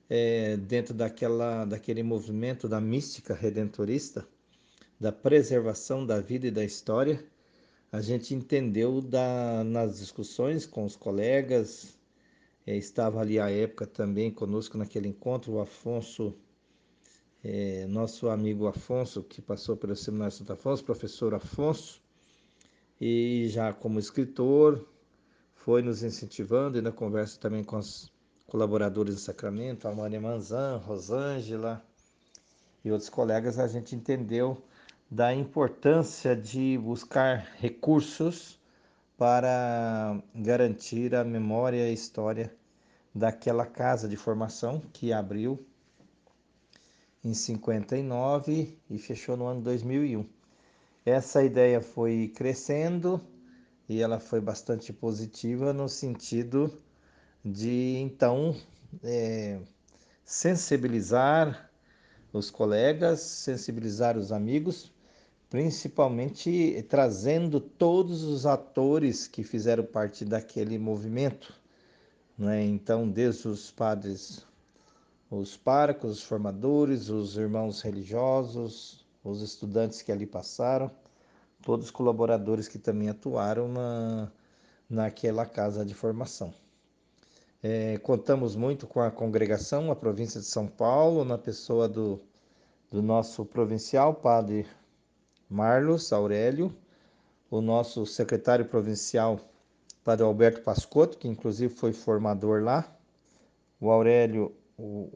é, 0.08 0.56
dentro 0.56 0.94
daquela, 0.94 1.66
daquele 1.66 2.02
movimento 2.02 2.68
da 2.68 2.80
mística 2.80 3.34
redentorista, 3.34 4.26
da 4.98 5.12
preservação 5.12 6.06
da 6.06 6.20
vida 6.20 6.46
e 6.46 6.50
da 6.50 6.64
história, 6.64 7.22
a 7.94 8.00
gente 8.00 8.34
entendeu 8.34 9.00
da, 9.00 9.62
nas 9.62 10.00
discussões 10.00 10.66
com 10.66 10.84
os 10.84 10.96
colegas, 10.96 11.96
é, 12.66 12.76
estava 12.76 13.20
ali 13.20 13.38
à 13.38 13.48
época 13.48 13.86
também 13.86 14.32
conosco 14.32 14.76
naquele 14.76 15.06
encontro 15.06 15.52
o 15.52 15.60
Afonso, 15.60 16.34
é, 17.44 17.86
nosso 17.86 18.28
amigo 18.28 18.66
Afonso, 18.66 19.22
que 19.22 19.40
passou 19.40 19.76
pelo 19.76 19.94
Seminário 19.94 20.34
Santo 20.34 20.52
Afonso, 20.52 20.82
professor 20.82 21.34
Afonso, 21.34 22.02
e 23.00 23.46
já 23.48 23.72
como 23.72 24.00
escritor, 24.00 24.84
foi 25.54 25.80
nos 25.80 26.02
incentivando 26.02 26.76
e 26.76 26.82
na 26.82 26.90
conversa 26.90 27.38
também 27.38 27.62
com 27.62 27.76
os 27.76 28.12
colaboradores 28.48 29.14
do 29.14 29.20
Sacramento, 29.20 29.86
a 29.86 29.94
Maria 29.94 30.20
Manzan, 30.20 30.78
Rosângela 30.78 31.80
e 32.84 32.90
outros 32.90 33.08
colegas, 33.08 33.56
a 33.56 33.68
gente 33.68 33.94
entendeu 33.94 34.60
da 35.10 35.34
importância 35.34 36.34
de 36.34 36.78
buscar 36.78 37.46
recursos 37.58 38.58
para 39.16 40.20
garantir 40.34 41.14
a 41.14 41.22
memória 41.22 41.78
e 41.78 41.90
a 41.90 41.92
história 41.92 42.52
daquela 43.14 43.64
casa 43.64 44.08
de 44.08 44.16
formação 44.16 44.82
que 44.92 45.12
abriu 45.12 45.64
em 47.22 47.32
59 47.32 48.76
e 48.90 48.98
fechou 48.98 49.36
no 49.36 49.46
ano 49.46 49.60
2001. 49.60 50.26
Essa 51.06 51.44
ideia 51.44 51.80
foi 51.80 52.32
crescendo 52.34 53.20
e 53.88 54.00
ela 54.00 54.18
foi 54.18 54.40
bastante 54.40 54.92
positiva 54.92 55.72
no 55.72 55.88
sentido 55.88 56.72
de 57.44 57.98
então 57.98 58.56
é, 59.02 59.60
sensibilizar 60.24 61.70
os 62.32 62.50
colegas, 62.50 63.20
sensibilizar 63.20 64.18
os 64.18 64.32
amigos 64.32 64.93
principalmente 65.54 66.84
trazendo 66.88 67.60
todos 67.60 68.24
os 68.24 68.44
atores 68.44 69.28
que 69.28 69.44
fizeram 69.44 69.84
parte 69.84 70.24
daquele 70.24 70.76
movimento. 70.80 71.54
Né? 72.36 72.64
Então, 72.64 73.08
desde 73.08 73.46
os 73.46 73.70
padres, 73.70 74.44
os 75.30 75.56
párocos, 75.56 76.10
os 76.10 76.22
formadores, 76.24 77.08
os 77.08 77.36
irmãos 77.36 77.82
religiosos, 77.82 79.06
os 79.22 79.42
estudantes 79.42 80.02
que 80.02 80.10
ali 80.10 80.26
passaram, 80.26 80.90
todos 81.62 81.84
os 81.84 81.92
colaboradores 81.92 82.66
que 82.66 82.76
também 82.76 83.08
atuaram 83.08 83.68
na, 83.68 84.32
naquela 84.90 85.46
casa 85.46 85.84
de 85.86 85.94
formação. 85.94 86.52
É, 87.62 87.96
contamos 87.98 88.56
muito 88.56 88.88
com 88.88 89.00
a 89.00 89.08
congregação, 89.08 89.92
a 89.92 89.94
província 89.94 90.40
de 90.40 90.46
São 90.46 90.66
Paulo, 90.66 91.24
na 91.24 91.38
pessoa 91.38 91.88
do, 91.88 92.20
do 92.90 93.00
nosso 93.00 93.44
provincial, 93.44 94.14
padre 94.14 94.66
Marlos 95.54 96.12
Aurélio, 96.12 96.74
o 97.48 97.60
nosso 97.60 98.04
secretário 98.04 98.64
provincial, 98.64 99.38
padre 100.02 100.24
Alberto 100.24 100.62
Pascotto, 100.62 101.16
que 101.16 101.28
inclusive 101.28 101.72
foi 101.72 101.92
formador 101.92 102.60
lá, 102.60 102.92
o 103.80 103.88
Aurélio, 103.88 104.52
o 104.76 105.08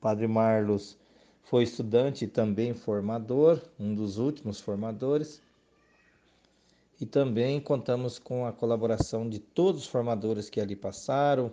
padre 0.00 0.26
Marlos, 0.26 0.96
foi 1.42 1.64
estudante 1.64 2.24
e 2.24 2.28
também 2.28 2.72
formador, 2.72 3.60
um 3.78 3.94
dos 3.94 4.16
últimos 4.16 4.58
formadores. 4.58 5.42
E 6.98 7.04
também 7.04 7.60
contamos 7.60 8.18
com 8.18 8.46
a 8.46 8.52
colaboração 8.54 9.28
de 9.28 9.38
todos 9.38 9.82
os 9.82 9.86
formadores 9.86 10.48
que 10.48 10.62
ali 10.62 10.74
passaram, 10.74 11.52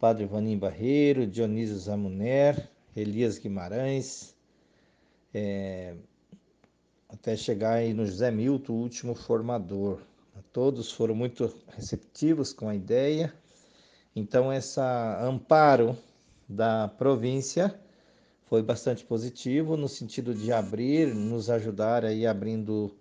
Padre 0.00 0.26
Vanim 0.26 0.58
Barreiro, 0.58 1.28
Dionísio 1.28 1.78
Zamuner, 1.78 2.68
Elias 2.96 3.38
Guimarães, 3.38 4.34
é, 5.32 5.94
até 7.12 7.36
chegar 7.36 7.74
aí 7.74 7.92
no 7.92 8.06
José 8.06 8.30
Milton, 8.30 8.72
o 8.72 8.80
último 8.80 9.14
formador. 9.14 10.00
Todos 10.52 10.90
foram 10.90 11.14
muito 11.14 11.54
receptivos 11.68 12.52
com 12.52 12.68
a 12.68 12.74
ideia. 12.74 13.32
Então, 14.16 14.50
essa 14.50 15.22
amparo 15.22 15.96
da 16.48 16.88
província 16.88 17.78
foi 18.46 18.62
bastante 18.62 19.04
positivo 19.04 19.76
no 19.76 19.88
sentido 19.88 20.34
de 20.34 20.52
abrir, 20.52 21.14
nos 21.14 21.48
ajudar 21.48 22.04
aí 22.04 22.26
abrindo 22.26 22.94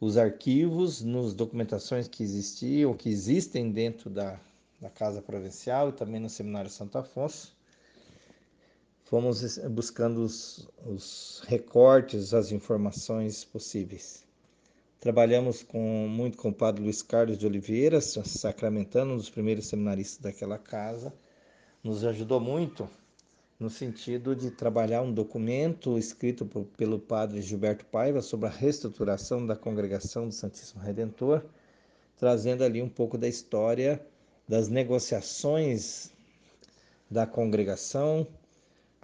os 0.00 0.16
arquivos, 0.16 1.02
nos 1.02 1.34
documentações 1.34 2.08
que 2.08 2.22
existiam, 2.22 2.94
que 2.94 3.08
existem 3.08 3.70
dentro 3.70 4.10
da, 4.10 4.38
da 4.80 4.90
Casa 4.90 5.22
Provincial 5.22 5.88
e 5.88 5.92
também 5.92 6.20
no 6.20 6.28
Seminário 6.28 6.70
Santo 6.70 6.98
Afonso. 6.98 7.54
Fomos 9.04 9.58
buscando 9.68 10.22
os, 10.22 10.66
os 10.86 11.42
recortes, 11.46 12.32
as 12.32 12.50
informações 12.50 13.44
possíveis. 13.44 14.24
Trabalhamos 14.98 15.62
com, 15.62 16.08
muito 16.08 16.38
com 16.38 16.48
o 16.48 16.54
padre 16.54 16.82
Luiz 16.82 17.02
Carlos 17.02 17.36
de 17.36 17.46
Oliveira, 17.46 18.00
sacramentando, 18.00 19.12
um 19.12 19.16
dos 19.18 19.28
primeiros 19.28 19.66
seminaristas 19.66 20.22
daquela 20.22 20.56
casa. 20.56 21.12
Nos 21.82 22.02
ajudou 22.02 22.40
muito 22.40 22.88
no 23.60 23.68
sentido 23.68 24.34
de 24.34 24.50
trabalhar 24.50 25.02
um 25.02 25.12
documento 25.12 25.98
escrito 25.98 26.46
por, 26.46 26.64
pelo 26.64 26.98
padre 26.98 27.42
Gilberto 27.42 27.84
Paiva 27.84 28.22
sobre 28.22 28.48
a 28.48 28.52
reestruturação 28.52 29.46
da 29.46 29.54
congregação 29.54 30.26
do 30.26 30.32
Santíssimo 30.32 30.82
Redentor, 30.82 31.44
trazendo 32.16 32.64
ali 32.64 32.80
um 32.80 32.88
pouco 32.88 33.18
da 33.18 33.28
história 33.28 34.04
das 34.48 34.68
negociações 34.68 36.10
da 37.10 37.26
congregação 37.26 38.26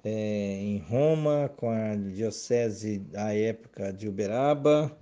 é, 0.05 0.61
em 0.63 0.79
Roma, 0.79 1.51
com 1.57 1.71
a 1.71 1.95
diocese 1.95 2.99
da 2.99 3.35
época 3.35 3.93
de 3.93 4.09
Uberaba, 4.09 4.97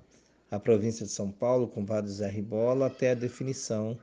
a 0.50 0.58
província 0.58 1.04
de 1.06 1.12
São 1.12 1.30
Paulo, 1.30 1.68
com 1.68 1.82
o 1.82 1.86
padre 1.86 2.10
Zé 2.10 2.28
Ribola, 2.28 2.86
até 2.86 3.12
a 3.12 3.14
definição 3.14 3.98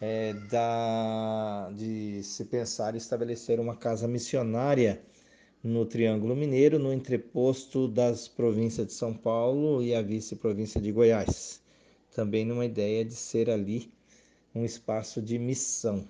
é, 0.00 0.32
da, 0.50 1.70
de 1.74 2.22
se 2.22 2.44
pensar 2.44 2.94
em 2.94 2.98
estabelecer 2.98 3.60
uma 3.60 3.76
casa 3.76 4.08
missionária 4.08 5.02
no 5.62 5.84
Triângulo 5.84 6.36
Mineiro, 6.36 6.78
no 6.78 6.92
entreposto 6.92 7.88
das 7.88 8.28
províncias 8.28 8.86
de 8.86 8.92
São 8.92 9.14
Paulo 9.14 9.82
e 9.82 9.94
a 9.94 10.02
vice-província 10.02 10.80
de 10.80 10.92
Goiás. 10.92 11.60
Também 12.14 12.44
numa 12.44 12.64
ideia 12.64 13.04
de 13.04 13.14
ser 13.14 13.50
ali 13.50 13.92
um 14.54 14.64
espaço 14.64 15.20
de 15.20 15.38
missão. 15.38 16.08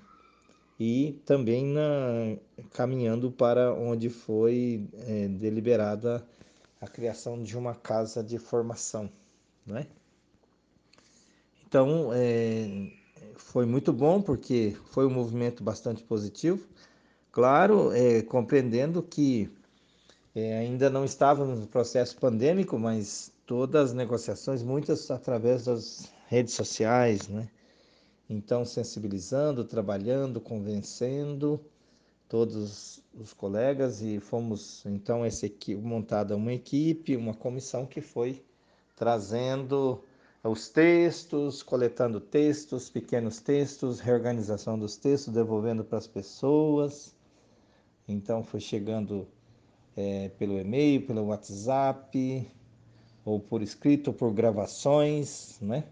E 0.79 1.21
também 1.25 1.65
na, 1.65 2.37
caminhando 2.73 3.31
para 3.31 3.73
onde 3.73 4.11
foi 4.11 4.87
é, 5.07 5.29
deliberada 5.29 6.27
a 6.81 6.87
criação 6.87 7.43
de 7.43 7.57
uma 7.57 7.75
casa 7.75 8.23
de 8.23 8.39
formação. 8.39 9.09
Né? 9.67 9.87
Então, 11.67 12.11
é, 12.13 12.93
foi 13.37 13.65
muito 13.65 13.93
bom 13.93 14.21
porque 14.21 14.77
foi 14.91 15.07
um 15.07 15.11
movimento 15.11 15.63
bastante 15.65 16.03
positivo. 16.03 16.67
Claro, 17.33 17.93
é, 17.93 18.23
compreendendo 18.23 19.03
que 19.03 19.51
é, 20.35 20.59
ainda 20.59 20.91
não 20.91 21.05
estávamos 21.05 21.61
no 21.61 21.67
processo 21.67 22.17
pandêmico, 22.19 22.79
mas 22.79 23.33
todas 23.47 23.91
as 23.91 23.93
negociações, 23.95 24.63
muitas 24.63 25.11
através 25.11 25.65
das 25.65 26.13
redes 26.29 26.55
sociais, 26.55 27.29
né? 27.29 27.49
Então, 28.29 28.65
sensibilizando, 28.65 29.65
trabalhando, 29.65 30.41
convencendo 30.41 31.61
todos 32.29 33.03
os 33.15 33.33
colegas 33.33 34.03
e 34.03 34.19
fomos 34.19 34.85
então 34.85 35.25
essa 35.25 35.47
equipe, 35.47 35.81
montada 35.81 36.37
uma 36.37 36.53
equipe, 36.53 37.17
uma 37.17 37.35
comissão 37.35 37.87
que 37.87 38.01
foi 38.01 38.43
trazendo 38.97 40.03
os 40.43 40.69
textos, 40.69 41.63
coletando 41.63 42.21
textos, 42.21 42.89
pequenos 42.91 43.41
textos, 43.41 44.01
reorganização 44.01 44.79
dos 44.79 44.97
textos, 44.97 45.33
devolvendo 45.33 45.85
para 45.85 45.99
as 45.99 46.07
pessoas. 46.07 47.15
Então 48.09 48.43
foi 48.43 48.61
chegando 48.61 49.27
é, 49.97 50.29
pelo 50.31 50.59
e-mail, 50.59 51.07
pelo 51.07 51.27
WhatsApp, 51.27 52.49
ou 53.25 53.41
por 53.41 53.63
escrito, 53.63 54.13
por 54.13 54.33
gravações, 54.33 55.59
né? 55.61 55.85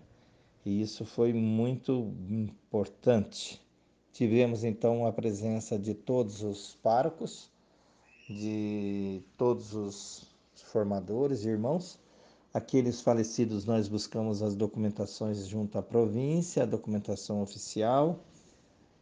E 0.64 0.81
isso 0.81 1.05
foi 1.05 1.33
muito 1.33 2.12
importante. 2.29 3.61
Tivemos 4.12 4.64
então 4.64 5.07
a 5.07 5.12
presença 5.12 5.79
de 5.79 5.94
todos 5.94 6.42
os 6.42 6.74
párocos, 6.83 7.50
de 8.29 9.22
todos 9.37 9.74
os 9.74 10.27
formadores, 10.55 11.44
irmãos, 11.44 11.98
Aqueles 12.55 13.00
falecidos, 13.00 13.64
nós 13.64 13.88
buscamos 13.88 14.40
as 14.40 14.55
documentações 14.55 15.48
junto 15.48 15.77
à 15.77 15.83
província, 15.83 16.62
a 16.62 16.66
documentação 16.66 17.42
oficial, 17.42 18.20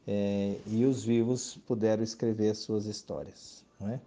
é, 0.06 0.56
e 0.66 0.86
os 0.86 1.04
vivos 1.04 1.58
puderam 1.66 2.02
escrever 2.02 2.56
suas 2.56 2.86
histórias. 2.86 3.62
Não 3.78 3.90
é? 3.90 4.00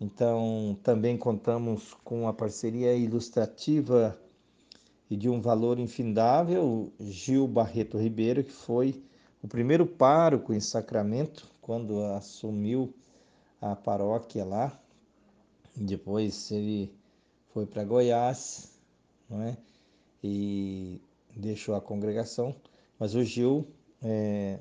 Então, 0.00 0.78
também 0.84 1.18
contamos 1.18 1.94
com 2.04 2.28
a 2.28 2.32
parceria 2.32 2.94
ilustrativa 2.94 4.16
e 5.10 5.16
de 5.16 5.28
um 5.28 5.40
valor 5.40 5.80
infindável, 5.80 6.92
Gil 7.00 7.48
Barreto 7.48 7.98
Ribeiro, 7.98 8.44
que 8.44 8.52
foi 8.52 9.02
o 9.42 9.48
primeiro 9.48 9.84
pároco 9.84 10.54
em 10.54 10.60
Sacramento, 10.60 11.50
quando 11.60 12.00
assumiu 12.04 12.94
a 13.60 13.74
paróquia 13.74 14.44
lá. 14.44 14.80
Depois 15.74 16.52
ele 16.52 16.94
foi 17.52 17.66
para 17.66 17.82
Goiás, 17.82 18.78
não 19.28 19.42
é? 19.42 19.56
E 20.22 21.00
deixou 21.34 21.74
a 21.74 21.80
congregação. 21.80 22.54
Mas 22.98 23.14
o 23.16 23.24
Gil, 23.24 23.66
é, 24.02 24.60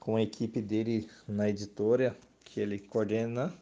com 0.00 0.16
a 0.16 0.22
equipe 0.22 0.62
dele 0.62 1.08
na 1.28 1.50
editora 1.50 2.16
que 2.42 2.58
ele 2.58 2.78
coordena, 2.78 3.52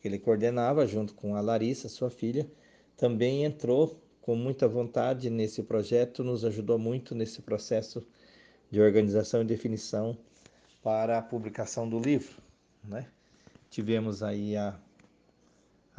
que 0.00 0.06
ele 0.06 0.18
coordenava 0.18 0.86
junto 0.86 1.14
com 1.14 1.34
a 1.34 1.40
Larissa, 1.40 1.88
sua 1.88 2.10
filha, 2.10 2.48
também 2.96 3.44
entrou 3.44 4.00
com 4.20 4.34
muita 4.34 4.68
vontade 4.68 5.30
nesse 5.30 5.62
projeto, 5.62 6.22
nos 6.22 6.44
ajudou 6.44 6.78
muito 6.78 7.14
nesse 7.14 7.42
processo 7.42 8.06
de 8.70 8.80
organização 8.80 9.42
e 9.42 9.44
definição 9.44 10.16
para 10.82 11.18
a 11.18 11.22
publicação 11.22 11.88
do 11.88 11.98
livro, 11.98 12.36
né? 12.84 13.06
Tivemos 13.70 14.22
aí 14.22 14.56
a 14.56 14.78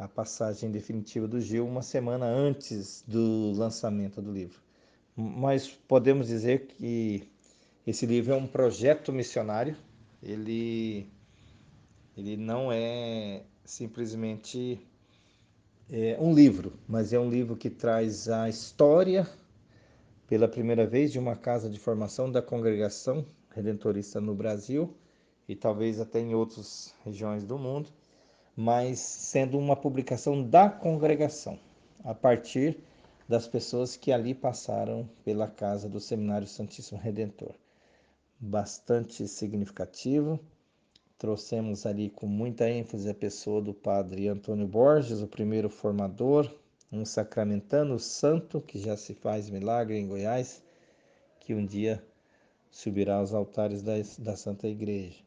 a 0.02 0.08
passagem 0.08 0.70
definitiva 0.70 1.28
do 1.28 1.40
Gil 1.40 1.64
uma 1.64 1.82
semana 1.82 2.26
antes 2.26 3.04
do 3.06 3.52
lançamento 3.52 4.20
do 4.20 4.32
livro. 4.32 4.60
Mas 5.14 5.68
podemos 5.68 6.26
dizer 6.26 6.66
que 6.66 7.30
esse 7.86 8.04
livro 8.04 8.32
é 8.32 8.36
um 8.36 8.46
projeto 8.46 9.12
missionário, 9.12 9.76
ele, 10.20 11.06
ele 12.16 12.36
não 12.36 12.72
é 12.72 13.44
simplesmente 13.64 14.80
é, 15.92 16.16
um 16.18 16.34
livro, 16.34 16.72
mas 16.88 17.12
é 17.12 17.20
um 17.20 17.30
livro 17.30 17.54
que 17.54 17.70
traz 17.70 18.28
a 18.28 18.48
história, 18.48 19.28
pela 20.26 20.48
primeira 20.48 20.86
vez, 20.86 21.12
de 21.12 21.18
uma 21.18 21.36
casa 21.36 21.70
de 21.70 21.78
formação 21.78 22.32
da 22.32 22.42
congregação 22.42 23.24
redentorista 23.54 24.20
no 24.20 24.34
Brasil 24.34 24.96
e 25.48 25.54
talvez 25.54 26.00
até 26.00 26.18
em 26.18 26.34
outras 26.34 26.94
regiões 27.04 27.44
do 27.44 27.58
mundo 27.58 27.90
mas 28.56 28.98
sendo 28.98 29.58
uma 29.58 29.74
publicação 29.74 30.42
da 30.42 30.68
congregação, 30.68 31.58
a 32.04 32.14
partir 32.14 32.78
das 33.28 33.46
pessoas 33.46 33.96
que 33.96 34.12
ali 34.12 34.34
passaram 34.34 35.08
pela 35.24 35.48
casa 35.48 35.88
do 35.88 36.00
Seminário 36.00 36.46
Santíssimo 36.46 37.00
Redentor. 37.00 37.54
Bastante 38.38 39.26
significativo. 39.26 40.38
Trouxemos 41.22 41.86
ali 41.86 42.10
com 42.10 42.26
muita 42.26 42.68
ênfase 42.68 43.08
a 43.08 43.14
pessoa 43.14 43.62
do 43.62 43.72
padre 43.72 44.26
Antônio 44.26 44.66
Borges, 44.66 45.22
o 45.22 45.28
primeiro 45.28 45.70
formador, 45.70 46.52
um 46.90 47.04
sacramentano 47.04 47.96
santo 47.96 48.60
que 48.60 48.76
já 48.76 48.96
se 48.96 49.14
faz 49.14 49.48
milagre 49.48 49.96
em 49.96 50.08
Goiás, 50.08 50.60
que 51.38 51.54
um 51.54 51.64
dia 51.64 52.04
subirá 52.72 53.18
aos 53.18 53.32
altares 53.32 53.82
da, 53.82 53.92
da 54.18 54.36
Santa 54.36 54.66
Igreja. 54.66 55.22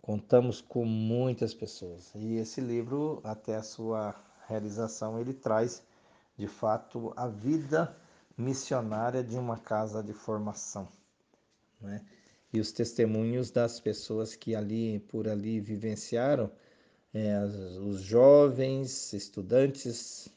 Contamos 0.00 0.60
com 0.60 0.84
muitas 0.84 1.52
pessoas 1.52 2.12
e 2.14 2.36
esse 2.36 2.60
livro, 2.60 3.20
até 3.24 3.56
a 3.56 3.64
sua 3.64 4.14
realização, 4.46 5.18
ele 5.18 5.34
traz 5.34 5.82
de 6.36 6.46
fato 6.46 7.12
a 7.16 7.26
vida 7.26 7.96
missionária 8.38 9.24
de 9.24 9.36
uma 9.36 9.58
casa 9.58 10.04
de 10.04 10.12
formação, 10.12 10.86
né? 11.80 12.00
E 12.52 12.60
os 12.60 12.72
testemunhos 12.72 13.50
das 13.50 13.78
pessoas 13.78 14.34
que 14.34 14.54
ali 14.54 14.98
por 15.00 15.28
ali 15.28 15.60
vivenciaram, 15.60 16.50
é, 17.14 17.38
os 17.80 18.00
jovens, 18.00 19.12
estudantes 19.12 20.28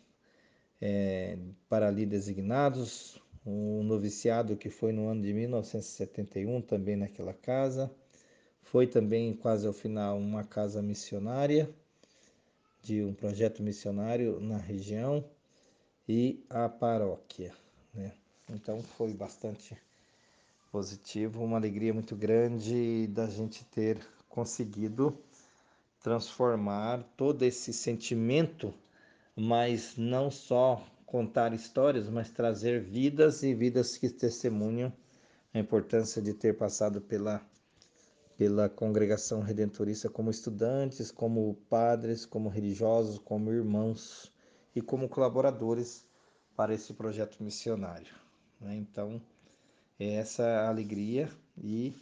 é, 0.81 1.37
para 1.69 1.87
ali 1.87 2.05
designados, 2.05 3.19
um 3.45 3.83
noviciado 3.83 4.55
que 4.55 4.69
foi 4.69 4.91
no 4.91 5.07
ano 5.07 5.21
de 5.21 5.33
1971 5.33 6.61
também 6.61 6.95
naquela 6.95 7.33
casa, 7.33 7.91
foi 8.61 8.87
também 8.87 9.33
quase 9.33 9.67
ao 9.67 9.73
final 9.73 10.17
uma 10.17 10.43
casa 10.43 10.81
missionária 10.81 11.69
de 12.81 13.03
um 13.03 13.13
projeto 13.13 13.63
missionário 13.63 14.39
na 14.39 14.57
região 14.57 15.23
e 16.07 16.43
a 16.49 16.67
paróquia, 16.67 17.53
né? 17.93 18.11
Então 18.49 18.81
foi 18.81 19.13
bastante 19.13 19.77
positivo, 20.73 21.43
uma 21.43 21.57
alegria 21.57 21.93
muito 21.93 22.15
grande 22.15 23.05
da 23.05 23.27
gente 23.27 23.63
ter 23.65 24.03
conseguido 24.27 25.15
transformar 26.01 27.03
todo 27.15 27.43
esse 27.43 27.71
sentimento, 27.71 28.73
mas 29.35 29.95
não 29.95 30.31
só 30.31 30.83
contar 31.05 31.53
histórias, 31.53 32.09
mas 32.09 32.31
trazer 32.31 32.81
vidas 32.81 33.43
e 33.43 33.53
vidas 33.53 33.97
que 33.97 34.09
testemunham 34.09 34.91
a 35.53 35.59
importância 35.59 36.19
de 36.19 36.33
ter 36.33 36.57
passado 36.57 36.99
pela 36.99 37.39
pela 38.35 38.67
congregação 38.67 39.41
redentorista 39.41 40.09
como 40.09 40.31
estudantes, 40.31 41.11
como 41.11 41.53
padres, 41.69 42.25
como 42.25 42.49
religiosos, 42.49 43.19
como 43.19 43.53
irmãos 43.53 44.33
e 44.75 44.81
como 44.81 45.07
colaboradores 45.07 46.03
para 46.55 46.73
esse 46.73 46.95
projeto 46.95 47.43
missionário. 47.43 48.15
Né? 48.59 48.75
Então, 48.75 49.21
essa 49.99 50.67
alegria 50.67 51.29
e 51.57 51.93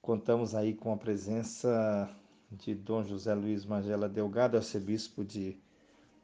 contamos 0.00 0.54
aí 0.54 0.74
com 0.74 0.92
a 0.92 0.96
presença 0.96 2.08
de 2.50 2.74
Dom 2.74 3.04
José 3.04 3.34
Luiz 3.34 3.64
Magela 3.64 4.08
Delgado, 4.08 4.56
arcebispo 4.56 5.24
de 5.24 5.56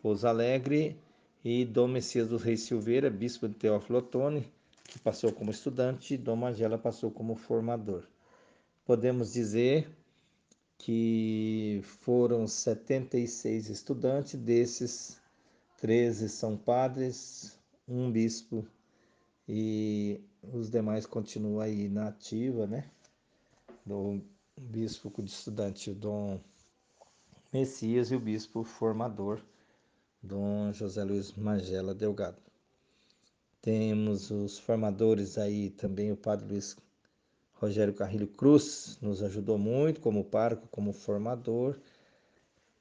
Pouso 0.01 0.27
Alegre, 0.27 0.99
e 1.45 1.65
Dom 1.65 1.89
Messias 1.89 2.29
dos 2.29 2.43
Reis 2.43 2.63
Silveira, 2.63 3.11
bispo 3.11 3.47
de 3.47 3.55
Teófilo 3.55 3.99
Otoni, 3.99 4.51
que 4.85 4.99
passou 4.99 5.31
como 5.31 5.51
estudante, 5.51 6.15
e 6.15 6.19
Dom 6.19 6.37
Magela 6.37 6.79
passou 6.79 7.11
como 7.11 7.37
formador. 7.37 8.05
Podemos 8.87 9.35
dizer 9.35 9.87
que 10.79 11.81
foram 12.01 12.47
76 12.47 13.69
estudantes, 13.69 14.41
desses 14.41 15.21
13 15.79 16.31
são 16.31 16.57
padres, 16.57 17.59
um 17.87 18.11
bispo 18.11 18.67
e 19.47 20.21
os 20.53 20.71
demais 20.71 21.07
continuam 21.07 21.61
aí 21.61 21.89
na 21.89 22.09
ativa, 22.09 22.67
né? 22.67 22.91
Do 23.85 24.21
bispo 24.57 25.11
de 25.23 25.31
estudante, 25.31 25.93
Dom 25.93 26.41
Messias, 27.53 28.11
e 28.11 28.17
o 28.17 28.21
bispo 28.21 28.65
formador, 28.65 29.41
Dom 30.23 30.73
José 30.73 31.05
Luiz 31.05 31.33
Magela 31.33 31.95
Delgado. 31.95 32.43
Temos 33.61 34.31
os 34.31 34.59
formadores 34.59 35.39
aí 35.39 35.71
também, 35.71 36.13
o 36.13 36.17
padre 36.17 36.47
Luiz 36.47 36.77
Rogério 37.55 37.95
Carrilho 37.95 38.27
Cruz 38.27 38.99
nos 39.01 39.23
ajudou 39.23 39.57
muito 39.57 40.01
como 40.01 40.25
parco, 40.25 40.69
como 40.69 40.93
formador. 40.93 41.79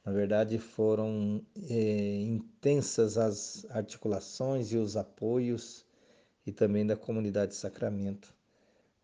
Na 0.03 0.11
verdade, 0.11 0.57
foram 0.57 1.41
é, 1.69 2.21
intensas 2.23 3.17
as 3.17 3.65
articulações 3.69 4.73
e 4.73 4.77
os 4.77 4.97
apoios, 4.97 5.85
e 6.45 6.51
também 6.51 6.85
da 6.85 6.95
comunidade 6.95 7.55
Sacramento, 7.55 8.33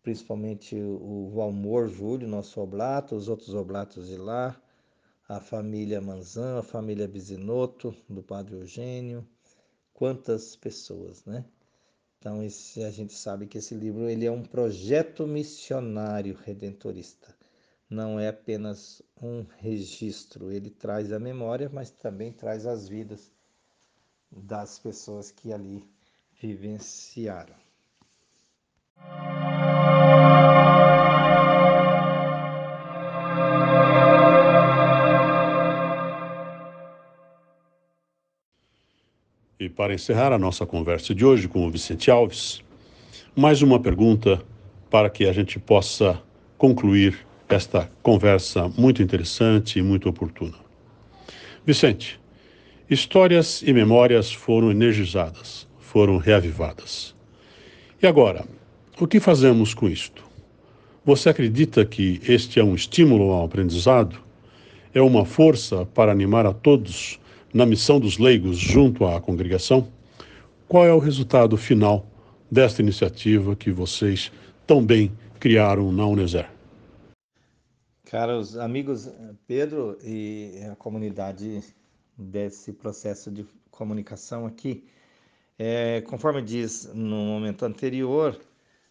principalmente 0.02 0.76
o 0.76 1.30
Valmor 1.34 1.88
Júlio, 1.88 2.28
nosso 2.28 2.60
oblato, 2.60 3.14
os 3.14 3.28
outros 3.28 3.54
oblatos 3.54 4.08
de 4.08 4.16
lá, 4.16 4.60
a 5.28 5.40
família 5.40 6.00
Manzan, 6.00 6.58
a 6.58 6.62
família 6.62 7.06
Bisinotto, 7.06 7.94
do 8.08 8.22
Padre 8.22 8.56
Eugênio, 8.56 9.26
quantas 9.94 10.56
pessoas, 10.56 11.24
né? 11.24 11.44
Então 12.18 12.42
esse, 12.42 12.82
a 12.82 12.90
gente 12.90 13.14
sabe 13.14 13.46
que 13.46 13.58
esse 13.58 13.74
livro 13.74 14.08
ele 14.08 14.26
é 14.26 14.30
um 14.30 14.42
projeto 14.42 15.26
missionário 15.26 16.34
redentorista. 16.44 17.34
Não 17.88 18.20
é 18.20 18.28
apenas 18.28 19.02
um 19.20 19.44
registro, 19.58 20.50
ele 20.52 20.70
traz 20.70 21.12
a 21.12 21.18
memória, 21.18 21.70
mas 21.72 21.90
também 21.90 22.32
traz 22.32 22.66
as 22.66 22.88
vidas 22.88 23.32
das 24.30 24.78
pessoas 24.78 25.30
que 25.30 25.52
ali 25.52 25.84
vivenciaram. 26.40 27.54
E 39.58 39.68
para 39.68 39.92
encerrar 39.92 40.32
a 40.32 40.38
nossa 40.38 40.64
conversa 40.64 41.14
de 41.14 41.22
hoje 41.22 41.46
com 41.46 41.66
o 41.66 41.70
Vicente 41.70 42.10
Alves, 42.10 42.62
mais 43.36 43.60
uma 43.60 43.78
pergunta 43.78 44.42
para 44.88 45.10
que 45.10 45.26
a 45.26 45.32
gente 45.32 45.58
possa 45.58 46.20
concluir 46.56 47.26
esta 47.46 47.90
conversa 48.02 48.68
muito 48.68 49.02
interessante 49.02 49.78
e 49.78 49.82
muito 49.82 50.08
oportuna. 50.08 50.56
Vicente, 51.66 52.18
histórias 52.88 53.62
e 53.62 53.72
memórias 53.74 54.32
foram 54.32 54.70
energizadas, 54.70 55.68
foram 55.90 56.18
reavivadas. 56.18 57.16
E 58.00 58.06
agora, 58.06 58.44
o 59.00 59.08
que 59.08 59.18
fazemos 59.18 59.74
com 59.74 59.88
isto? 59.88 60.24
Você 61.04 61.28
acredita 61.28 61.84
que 61.84 62.20
este 62.22 62.60
é 62.60 62.64
um 62.64 62.76
estímulo 62.76 63.32
ao 63.32 63.44
aprendizado? 63.44 64.16
É 64.94 65.02
uma 65.02 65.24
força 65.24 65.84
para 65.86 66.12
animar 66.12 66.46
a 66.46 66.52
todos 66.52 67.18
na 67.52 67.66
missão 67.66 67.98
dos 67.98 68.18
leigos 68.18 68.56
junto 68.56 69.04
à 69.04 69.20
congregação, 69.20 69.88
qual 70.68 70.86
é 70.86 70.94
o 70.94 71.00
resultado 71.00 71.56
final 71.56 72.06
desta 72.48 72.80
iniciativa 72.80 73.56
que 73.56 73.72
vocês 73.72 74.30
tão 74.64 74.86
bem 74.86 75.10
criaram 75.40 75.90
na 75.90 76.06
Uneser? 76.06 76.48
Caros 78.04 78.56
amigos, 78.56 79.10
Pedro 79.44 79.98
e 80.04 80.52
a 80.70 80.76
comunidade 80.76 81.64
desse 82.16 82.72
processo 82.72 83.28
de 83.28 83.44
comunicação 83.72 84.46
aqui, 84.46 84.84
é, 85.62 86.00
conforme 86.00 86.40
diz 86.40 86.86
no 86.94 87.16
momento 87.16 87.66
anterior, 87.66 88.40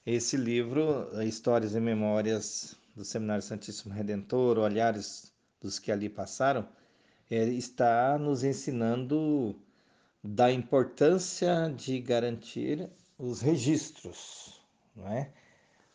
esse 0.05 0.38
livro, 0.38 1.10
Histórias 1.23 1.73
e 1.73 1.79
Memórias 1.79 2.75
do 2.95 3.03
Seminário 3.03 3.41
Santíssimo 3.41 3.91
Redentor, 3.91 4.60
Olhares 4.60 5.34
dos 5.60 5.79
que 5.79 5.91
ali 5.91 6.08
passaram, 6.08 6.69
é, 7.27 7.43
está 7.45 8.19
nos 8.19 8.43
ensinando 8.43 9.55
da 10.23 10.51
importância 10.51 11.73
de 11.75 11.99
garantir 11.99 12.88
os 13.17 13.41
registros, 13.41 14.62
não 14.95 15.08
é? 15.08 15.32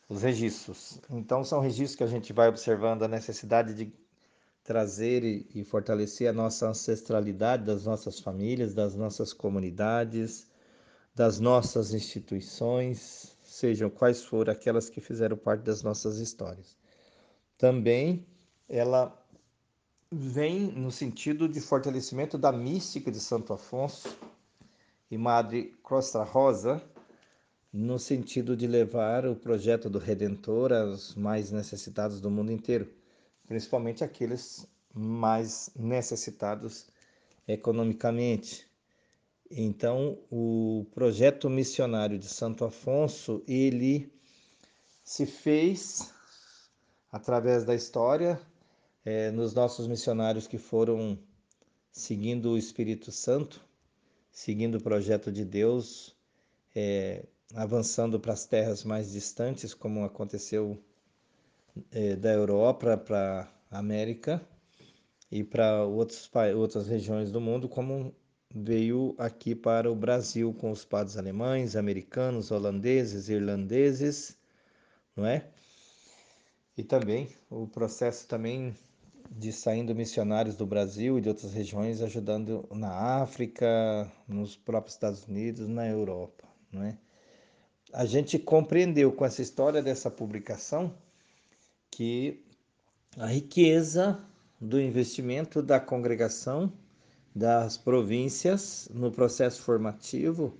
Os 0.09 0.23
registros. 0.23 1.01
Então, 1.09 1.45
são 1.45 1.61
registros 1.61 1.95
que 1.95 2.03
a 2.03 2.09
gente 2.09 2.33
vai 2.33 2.49
observando 2.49 3.05
a 3.05 3.09
necessidade 3.09 3.75
de 3.75 3.93
trazer 4.65 5.23
e 5.55 5.63
fortalecer 5.63 6.29
a 6.29 6.33
nossa 6.33 6.69
ancestralidade 6.69 7.65
das 7.65 7.85
nossas 7.85 8.19
famílias, 8.19 8.75
das 8.75 8.97
nossas 8.97 9.33
comunidades, 9.33 10.53
das 11.15 11.39
nossas 11.39 11.95
instituições, 11.95 13.37
sejam 13.45 13.89
quais 13.89 14.25
forem 14.25 14.53
aquelas 14.53 14.91
que 14.91 15.01
fizeram 15.01 15.37
parte 15.37 15.63
das 15.63 15.83
nossas 15.83 16.19
histórias. 16.19 16.77
Também 17.57 18.27
ela 18.69 19.17
vem 20.11 20.73
no 20.73 20.91
sentido 20.91 21.49
de 21.49 21.61
fortalecimento 21.61 22.37
da 22.37 22.51
mística 22.51 23.11
de 23.11 23.21
Santo 23.21 23.53
Afonso 23.53 24.09
e 25.11 25.17
Madre 25.17 25.77
Costa 25.83 26.23
Rosa, 26.23 26.83
no 27.73 27.99
sentido 27.99 28.57
de 28.57 28.67
levar 28.67 29.27
o 29.27 29.35
projeto 29.35 29.91
do 29.91 29.99
Redentor 29.99 30.73
aos 30.73 31.15
mais 31.15 31.51
necessitados 31.51 32.21
do 32.21 32.31
mundo 32.31 32.53
inteiro, 32.53 32.89
principalmente 33.47 34.05
aqueles 34.05 34.67
mais 34.93 35.71
necessitados 35.77 36.87
economicamente. 37.47 38.67
Então, 39.57 40.19
o 40.33 40.85
projeto 40.93 41.49
missionário 41.49 42.19
de 42.19 42.27
Santo 42.27 42.65
Afonso, 42.65 43.41
ele 43.47 44.13
se 45.05 45.25
fez 45.27 46.13
através 47.13 47.65
da 47.65 47.73
história 47.73 48.41
é, 49.05 49.31
nos 49.31 49.55
nossos 49.55 49.87
missionários 49.87 50.49
que 50.49 50.59
foram 50.59 51.17
seguindo 51.93 52.51
o 52.51 52.59
Espírito 52.59 53.13
Santo, 53.13 53.65
seguindo 54.33 54.79
o 54.79 54.83
projeto 54.83 55.31
de 55.31 55.45
Deus, 55.45 56.17
é, 56.75 57.25
avançando 57.55 58.19
para 58.19 58.33
as 58.33 58.45
terras 58.47 58.83
mais 58.83 59.13
distantes, 59.13 59.73
como 59.73 60.05
aconteceu 60.05 60.83
é, 61.93 62.17
da 62.17 62.33
Europa 62.33 62.97
para 62.97 63.49
América 63.71 64.45
e 65.31 65.45
para 65.45 65.85
outras 65.85 66.89
regiões 66.89 67.31
do 67.31 67.41
mundo, 67.41 67.69
como 67.69 68.13
veio 68.55 69.17
aqui 69.19 69.53
para 69.53 69.91
o 69.91 69.97
Brasil 69.97 70.55
com 70.55 70.71
os 70.71 70.85
padres 70.85 71.17
alemães, 71.17 71.75
americanos, 71.75 72.53
holandeses, 72.53 73.29
irlandeses, 73.29 74.39
não 75.17 75.27
é? 75.27 75.49
E 76.77 76.85
também 76.85 77.29
o 77.51 77.67
processo 77.67 78.29
também 78.29 78.77
de 79.31 79.53
saindo 79.53 79.95
missionários 79.95 80.55
do 80.55 80.65
Brasil 80.65 81.19
e 81.19 81.21
de 81.21 81.29
outras 81.29 81.53
regiões 81.53 82.01
ajudando 82.01 82.69
na 82.71 83.23
África, 83.23 84.11
nos 84.29 84.57
próprios 84.57 84.95
Estados 84.95 85.27
Unidos, 85.27 85.67
na 85.67 85.89
Europa, 85.89 86.45
não 86.71 86.85
é? 86.85 86.97
A 87.93 88.05
gente 88.05 88.39
compreendeu 88.39 89.13
com 89.13 89.25
essa 89.25 89.43
história 89.43 89.83
dessa 89.83 90.11
publicação 90.11 90.95
que 91.91 92.45
a 93.17 93.27
riqueza 93.27 94.21
do 94.61 94.81
investimento 94.81 95.63
da 95.63 95.79
congregação 95.79 96.73
das 97.35 97.77
províncias 97.77 98.89
no 98.95 99.11
processo 99.11 99.63
formativo 99.63 100.57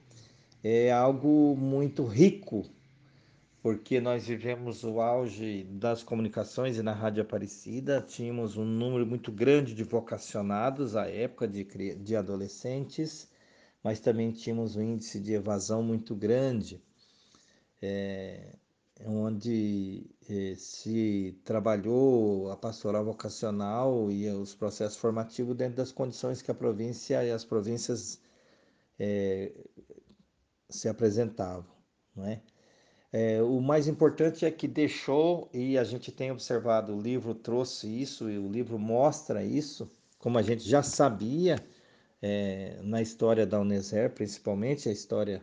é 0.63 0.91
algo 0.91 1.55
muito 1.57 2.05
rico, 2.05 2.65
porque 3.63 4.01
nós 4.01 4.27
vivemos 4.27 4.83
o 4.83 5.01
auge 5.01 5.65
das 5.65 6.03
comunicações 6.03 6.77
e 6.77 6.83
na 6.83 6.93
Rádio 6.93 7.23
Aparecida 7.23 8.01
tínhamos 8.01 8.57
um 8.57 8.65
número 8.65 9.07
muito 9.07 9.31
grande 9.31 9.75
de 9.75 9.85
vocacionados 9.85 10.97
à 10.97 11.09
época 11.09 11.47
de, 11.47 11.65
de 11.95 12.17
adolescentes, 12.17 13.31
mas 13.83 14.01
também 14.01 14.33
tínhamos 14.33 14.75
um 14.75 14.83
índice 14.83 15.21
de 15.21 15.35
evasão 15.35 15.83
muito 15.83 16.15
grande. 16.15 16.83
É, 17.81 18.57
onde 19.05 20.07
eh, 20.29 20.55
se 20.57 21.39
trabalhou 21.45 22.51
a 22.51 22.57
pastoral 22.57 23.05
vocacional 23.05 24.11
e 24.11 24.29
os 24.31 24.55
processos 24.55 24.99
formativos 24.99 25.57
dentro 25.57 25.77
das 25.77 25.93
condições 25.93 26.43
que 26.43 26.51
a 26.51 26.55
província 26.55 27.25
e 27.25 27.31
as 27.31 27.45
províncias 27.45 28.21
eh, 28.99 29.53
se 30.69 30.89
apresentavam. 30.89 31.67
Não 32.15 32.27
é? 32.27 32.43
É, 33.13 33.41
o 33.43 33.61
mais 33.61 33.87
importante 33.87 34.45
é 34.45 34.51
que 34.51 34.67
deixou, 34.67 35.49
e 35.53 35.79
a 35.79 35.85
gente 35.85 36.11
tem 36.11 36.33
observado, 36.33 36.97
o 36.97 37.01
livro 37.01 37.33
trouxe 37.33 37.87
isso, 37.87 38.29
e 38.29 38.39
o 38.39 38.51
livro 38.51 38.77
mostra 38.77 39.45
isso, 39.45 39.89
como 40.19 40.37
a 40.37 40.43
gente 40.43 40.69
já 40.69 40.83
sabia 40.83 41.57
é, 42.21 42.81
na 42.83 43.01
história 43.01 43.47
da 43.47 43.61
Uneser, 43.61 44.11
principalmente 44.11 44.89
a 44.89 44.93
história 44.93 45.41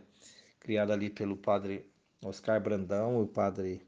criada 0.60 0.92
ali 0.92 1.08
pelo 1.08 1.34
padre 1.36 1.90
Oscar 2.22 2.62
Brandão, 2.62 3.20
o 3.20 3.26
padre 3.26 3.86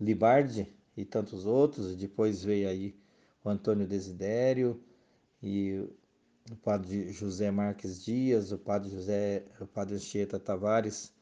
Libardi 0.00 0.72
e 0.96 1.04
tantos 1.04 1.44
outros. 1.44 1.96
Depois 1.96 2.44
veio 2.44 2.68
aí 2.68 2.96
o 3.44 3.48
Antônio 3.48 3.86
Desidério 3.86 4.80
e 5.42 5.84
o 6.50 6.56
padre 6.56 7.12
José 7.12 7.50
Marques 7.50 8.02
Dias, 8.04 8.52
o 8.52 8.58
padre 8.58 8.90
José, 8.90 9.44
o 9.60 9.66
padre 9.66 9.96
Anchieta 9.96 10.38
Tavares, 10.38 11.12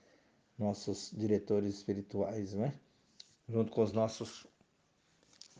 nossos 0.58 1.10
diretores 1.14 1.74
espirituais, 1.74 2.52
né? 2.52 2.74
Junto 3.48 3.72
com 3.72 3.82
os 3.82 3.92
nossos 3.92 4.46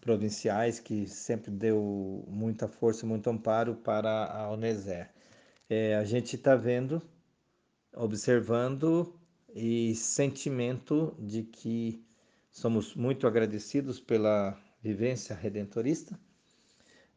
provinciais 0.00 0.78
que 0.78 1.06
sempre 1.06 1.50
deu 1.50 2.24
muita 2.28 2.68
força, 2.68 3.06
muito 3.06 3.28
amparo 3.28 3.76
para 3.76 4.26
a 4.26 4.50
Uneser. 4.52 5.10
É, 5.68 5.96
a 5.96 6.04
gente 6.04 6.36
está 6.36 6.54
vendo, 6.54 7.02
observando 7.94 9.18
e 9.58 9.94
sentimento 9.94 11.16
de 11.18 11.42
que 11.42 12.04
somos 12.52 12.94
muito 12.94 13.26
agradecidos 13.26 13.98
pela 13.98 14.54
vivência 14.82 15.34
redentorista, 15.34 16.20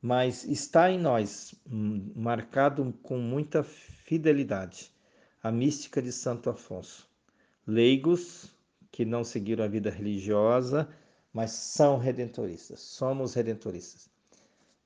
mas 0.01 0.45
está 0.45 0.89
em 0.89 0.97
nós, 0.97 1.53
hum, 1.69 2.13
marcado 2.15 2.93
com 3.03 3.17
muita 3.17 3.61
fidelidade, 3.61 4.89
a 5.43 5.51
mística 5.51 6.01
de 6.01 6.13
Santo 6.13 6.49
Afonso. 6.49 7.09
Leigos 7.67 8.55
que 8.89 9.03
não 9.03 9.25
seguiram 9.25 9.65
a 9.65 9.67
vida 9.67 9.89
religiosa, 9.89 10.87
mas 11.33 11.51
são 11.51 11.97
redentoristas, 11.97 12.79
somos 12.79 13.33
redentoristas. 13.33 14.09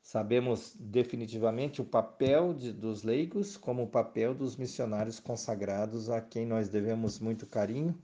Sabemos 0.03 0.75
definitivamente 0.77 1.81
o 1.81 1.85
papel 1.85 2.53
de, 2.53 2.73
dos 2.73 3.03
leigos 3.03 3.55
como 3.55 3.83
o 3.83 3.87
papel 3.87 4.35
dos 4.35 4.57
missionários 4.57 5.17
consagrados, 5.17 6.09
a 6.09 6.19
quem 6.19 6.45
nós 6.45 6.67
devemos 6.67 7.19
muito 7.19 7.47
carinho 7.47 7.97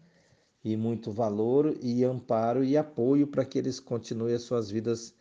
e 0.64 0.78
muito 0.78 1.12
valor 1.12 1.78
e 1.82 2.06
amparo 2.06 2.64
e 2.64 2.78
apoio 2.78 3.28
para 3.28 3.44
que 3.44 3.60
eles 3.60 3.82
continuem 3.82 4.34
as 4.34 4.44
suas 4.44 4.72
vidas 4.72 5.14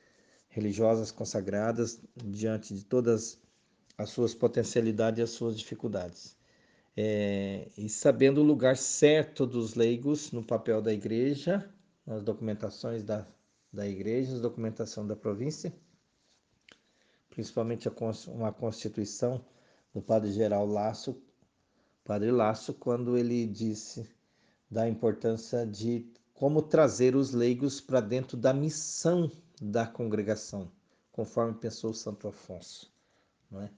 religiosas 0.49 1.11
consagradas 1.11 2.01
diante 2.15 2.73
de 2.73 2.85
todas 2.85 3.41
as 3.99 4.11
suas 4.11 4.33
potencialidades 4.33 5.19
e 5.19 5.23
as 5.23 5.31
suas 5.31 5.59
dificuldades. 5.59 6.37
É, 6.97 7.69
e 7.77 7.89
sabendo 7.89 8.41
o 8.41 8.45
lugar 8.45 8.77
certo 8.77 9.45
dos 9.45 9.75
leigos 9.75 10.31
no 10.31 10.45
papel 10.45 10.81
da 10.81 10.93
igreja, 10.93 11.69
nas 12.07 12.23
documentações 12.23 13.03
da, 13.03 13.27
da 13.73 13.87
igreja, 13.87 14.37
na 14.37 14.41
documentação 14.41 15.05
da 15.05 15.17
província 15.17 15.75
principalmente 17.31 17.89
uma 18.29 18.53
constituição 18.53 19.45
do 19.95 20.01
padre 20.03 20.33
geral 20.33 20.67
Laço, 20.67 21.21
padre 22.05 22.31
Laço, 22.31 22.75
quando 22.75 23.17
ele 23.17 23.47
disse 23.47 24.09
da 24.71 24.89
importância 24.89 25.67
de 25.67 26.07
como 26.35 26.63
trazer 26.63 27.17
os 27.17 27.33
leigos 27.33 27.81
para 27.81 28.01
dentro 28.01 28.37
da 28.37 28.53
missão 28.53 29.31
da 29.61 29.87
congregação, 29.87 30.71
conforme 31.11 31.55
pensou 31.55 31.93
Santo 31.93 32.29
Afonso. 32.29 32.93
É? 33.55 33.69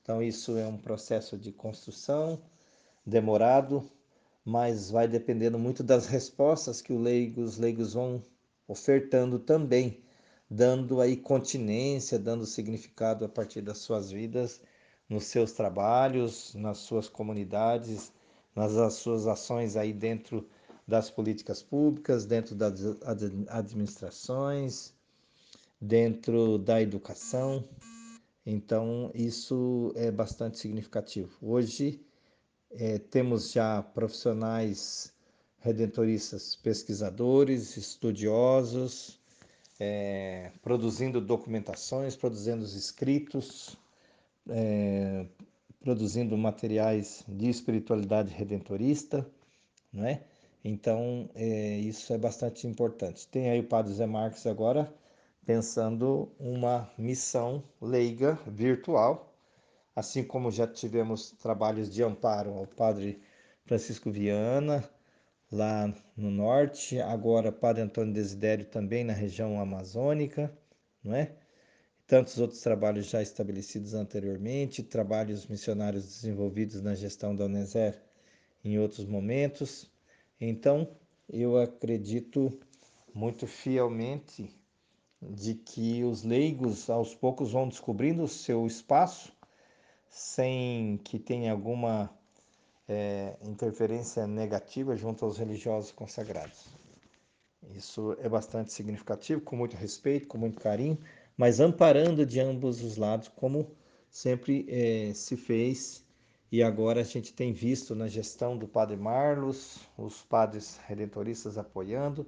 Então, 0.00 0.22
isso 0.22 0.56
é 0.56 0.66
um 0.66 0.76
processo 0.76 1.36
de 1.36 1.50
construção 1.50 2.40
demorado, 3.04 3.90
mas 4.44 4.90
vai 4.90 5.08
dependendo 5.08 5.58
muito 5.58 5.82
das 5.82 6.06
respostas 6.06 6.80
que 6.80 6.92
leigos, 6.92 7.52
os 7.52 7.58
leigos 7.58 7.94
vão 7.94 8.22
ofertando 8.68 9.38
também 9.38 10.02
dando 10.48 11.00
aí 11.00 11.16
continência, 11.16 12.18
dando 12.18 12.46
significado 12.46 13.24
a 13.24 13.28
partir 13.28 13.60
das 13.62 13.78
suas 13.78 14.10
vidas, 14.10 14.60
nos 15.08 15.24
seus 15.24 15.52
trabalhos, 15.52 16.54
nas 16.54 16.78
suas 16.78 17.08
comunidades, 17.08 18.12
nas 18.54 18.94
suas 18.94 19.26
ações 19.26 19.76
aí 19.76 19.92
dentro 19.92 20.48
das 20.86 21.10
políticas 21.10 21.62
públicas, 21.62 22.26
dentro 22.26 22.54
das 22.54 22.80
administrações, 23.48 24.94
dentro 25.80 26.58
da 26.58 26.80
educação. 26.80 27.64
Então, 28.46 29.10
isso 29.14 29.92
é 29.96 30.10
bastante 30.10 30.58
significativo. 30.58 31.30
Hoje, 31.40 32.04
é, 32.70 32.98
temos 32.98 33.52
já 33.52 33.82
profissionais 33.82 35.12
redentoristas, 35.58 36.54
pesquisadores, 36.56 37.76
estudiosos, 37.76 39.18
é, 39.84 40.50
produzindo 40.62 41.20
documentações, 41.20 42.16
produzindo 42.16 42.64
escritos, 42.64 43.76
é, 44.48 45.26
produzindo 45.80 46.36
materiais 46.38 47.22
de 47.28 47.50
espiritualidade 47.50 48.32
redentorista, 48.32 49.26
não 49.92 50.06
é? 50.06 50.22
Então, 50.64 51.28
é, 51.34 51.76
isso 51.76 52.12
é 52.14 52.18
bastante 52.18 52.66
importante. 52.66 53.28
Tem 53.28 53.50
aí 53.50 53.60
o 53.60 53.64
Padre 53.64 53.92
Zé 53.92 54.06
Marques 54.06 54.46
agora 54.46 54.90
pensando 55.44 56.32
uma 56.40 56.90
missão 56.96 57.62
leiga 57.78 58.38
virtual, 58.46 59.34
assim 59.94 60.24
como 60.24 60.50
já 60.50 60.66
tivemos 60.66 61.32
trabalhos 61.32 61.92
de 61.92 62.02
amparo 62.02 62.54
ao 62.54 62.66
Padre 62.66 63.20
Francisco 63.66 64.10
Viana, 64.10 64.82
lá 65.54 65.94
no 66.16 66.30
norte, 66.32 67.00
agora 67.00 67.52
Padre 67.52 67.82
Antônio 67.82 68.12
Desidério 68.12 68.64
também 68.64 69.04
na 69.04 69.12
região 69.12 69.60
amazônica, 69.60 70.52
não 71.02 71.14
é? 71.14 71.32
Tantos 72.06 72.38
outros 72.38 72.60
trabalhos 72.60 73.06
já 73.06 73.22
estabelecidos 73.22 73.94
anteriormente, 73.94 74.82
trabalhos 74.82 75.46
missionários 75.46 76.04
desenvolvidos 76.04 76.82
na 76.82 76.94
gestão 76.94 77.34
da 77.36 77.44
Uneser 77.44 78.02
em 78.64 78.78
outros 78.78 79.06
momentos. 79.06 79.88
Então, 80.40 80.88
eu 81.28 81.56
acredito 81.56 82.52
muito 83.14 83.46
fielmente 83.46 84.50
de 85.22 85.54
que 85.54 86.02
os 86.02 86.24
leigos 86.24 86.90
aos 86.90 87.14
poucos 87.14 87.52
vão 87.52 87.68
descobrindo 87.68 88.24
o 88.24 88.28
seu 88.28 88.66
espaço 88.66 89.32
sem 90.10 91.00
que 91.04 91.18
tenha 91.18 91.52
alguma 91.52 92.10
é, 92.88 93.36
interferência 93.42 94.26
negativa 94.26 94.96
junto 94.96 95.24
aos 95.24 95.38
religiosos 95.38 95.92
consagrados. 95.92 96.66
Isso 97.74 98.16
é 98.20 98.28
bastante 98.28 98.72
significativo, 98.72 99.40
com 99.40 99.56
muito 99.56 99.76
respeito, 99.76 100.26
com 100.26 100.36
muito 100.36 100.60
carinho, 100.60 100.98
mas 101.36 101.60
amparando 101.60 102.26
de 102.26 102.40
ambos 102.40 102.82
os 102.82 102.96
lados, 102.96 103.28
como 103.28 103.70
sempre 104.10 104.66
é, 104.68 105.12
se 105.14 105.36
fez 105.36 106.04
e 106.54 106.62
agora 106.62 107.00
a 107.00 107.04
gente 107.04 107.32
tem 107.32 107.52
visto 107.52 107.96
na 107.96 108.06
gestão 108.06 108.56
do 108.56 108.68
Padre 108.68 108.96
Marlos, 108.96 109.80
os 109.98 110.22
padres 110.22 110.78
redentoristas 110.86 111.58
apoiando, 111.58 112.24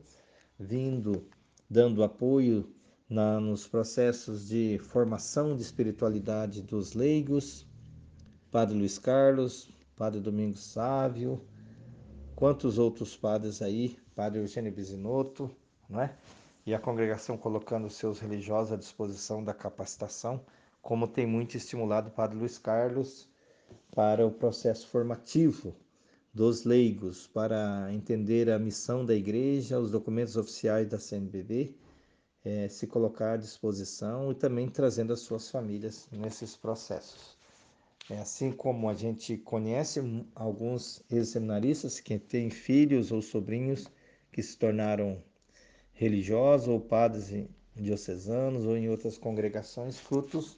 vindo, 0.58 1.28
dando 1.70 2.02
apoio 2.02 2.68
na, 3.08 3.38
nos 3.38 3.68
processos 3.68 4.48
de 4.48 4.80
formação 4.80 5.54
de 5.54 5.62
espiritualidade 5.62 6.60
dos 6.60 6.92
leigos, 6.92 7.64
Padre 8.50 8.76
Luiz 8.76 8.98
Carlos, 8.98 9.70
Padre 9.96 10.20
Domingos 10.20 10.62
Sávio, 10.62 11.40
quantos 12.34 12.78
outros 12.78 13.16
padres 13.16 13.62
aí, 13.62 13.98
Padre 14.14 14.40
Eugênio 14.40 14.70
Bisinotto, 14.70 15.50
não 15.88 16.02
é? 16.02 16.14
E 16.66 16.74
a 16.74 16.78
congregação 16.78 17.38
colocando 17.38 17.88
seus 17.88 18.18
religiosos 18.18 18.72
à 18.72 18.76
disposição 18.76 19.42
da 19.42 19.54
capacitação, 19.54 20.44
como 20.82 21.08
tem 21.08 21.26
muito 21.26 21.56
estimulado 21.56 22.08
o 22.08 22.12
Padre 22.12 22.36
Luiz 22.36 22.58
Carlos 22.58 23.26
para 23.94 24.26
o 24.26 24.30
processo 24.30 24.86
formativo 24.86 25.74
dos 26.32 26.64
leigos, 26.64 27.26
para 27.26 27.90
entender 27.90 28.50
a 28.50 28.58
missão 28.58 29.02
da 29.02 29.14
igreja, 29.14 29.80
os 29.80 29.90
documentos 29.90 30.36
oficiais 30.36 30.86
da 30.86 30.98
CNBB, 30.98 31.74
é, 32.44 32.68
se 32.68 32.86
colocar 32.86 33.32
à 33.32 33.36
disposição 33.38 34.30
e 34.30 34.34
também 34.34 34.68
trazendo 34.68 35.14
as 35.14 35.20
suas 35.20 35.50
famílias 35.50 36.06
nesses 36.12 36.54
processos. 36.54 37.35
É 38.08 38.18
assim 38.18 38.52
como 38.52 38.88
a 38.88 38.94
gente 38.94 39.36
conhece 39.36 40.00
alguns 40.34 41.02
ex-seminaristas 41.10 41.98
que 41.98 42.18
têm 42.18 42.50
filhos 42.50 43.10
ou 43.10 43.20
sobrinhos 43.20 43.90
que 44.30 44.42
se 44.42 44.56
tornaram 44.56 45.20
religiosos 45.92 46.68
ou 46.68 46.80
padres 46.80 47.48
diocesanos 47.74 48.64
ou 48.64 48.76
em 48.76 48.88
outras 48.88 49.18
congregações, 49.18 49.98
frutos 49.98 50.56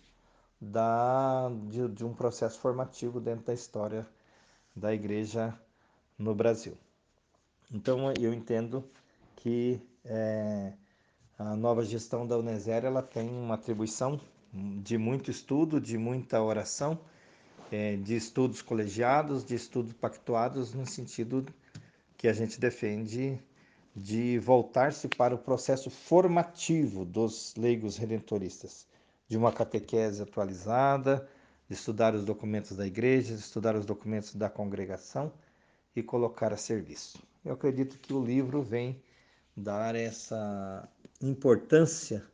da, 0.61 1.51
de, 1.69 1.89
de 1.89 2.05
um 2.05 2.13
processo 2.13 2.59
formativo 2.61 3.19
dentro 3.19 3.47
da 3.47 3.55
história 3.55 4.07
da 4.77 4.93
igreja 4.93 5.59
no 6.19 6.35
Brasil. 6.35 6.77
Então 7.73 8.13
eu 8.21 8.35
entendo 8.35 8.85
que 9.37 9.81
é, 10.05 10.75
a 11.39 11.57
nova 11.57 11.83
gestão 11.83 12.27
da 12.27 12.37
Uneser 12.37 12.85
ela 12.85 13.03
tem 13.03 13.29
uma 13.29 13.55
atribuição 13.55 14.21
de 14.53 14.99
muito 14.99 15.31
estudo, 15.31 15.81
de 15.81 15.97
muita 15.97 16.43
oração 16.43 16.99
é, 17.71 17.97
de 17.97 18.17
estudos 18.17 18.63
colegiados, 18.63 19.45
de 19.45 19.55
estudos 19.55 19.93
pactuados, 19.93 20.73
no 20.73 20.87
sentido 20.87 21.45
que 22.17 22.29
a 22.29 22.33
gente 22.33 22.59
defende 22.59 23.41
de 23.95 24.39
voltar-se 24.39 25.09
para 25.09 25.35
o 25.35 25.39
processo 25.39 25.91
formativo 25.91 27.05
dos 27.05 27.55
leigos 27.57 27.97
redentoristas, 27.97 28.87
de 29.29 29.37
uma 29.37 29.53
catequese 29.53 30.23
atualizada, 30.23 31.29
de 31.69 31.75
estudar 31.75 32.15
os 32.15 32.25
documentos 32.25 32.77
da 32.77 32.87
igreja, 32.87 33.35
de 33.35 33.41
estudar 33.41 33.77
os 33.77 33.85
documentos 33.85 34.35
da 34.35 34.49
congregação 34.49 35.33
e 35.95 36.03
colocar 36.03 36.53
a 36.53 36.57
serviço. 36.57 37.19
Eu 37.45 37.53
acredito 37.53 37.99
que 37.99 38.13
o 38.13 38.25
livro 38.25 38.63
vem 38.63 39.03
dar 39.57 39.95
essa 39.95 40.89
importância 41.21 42.25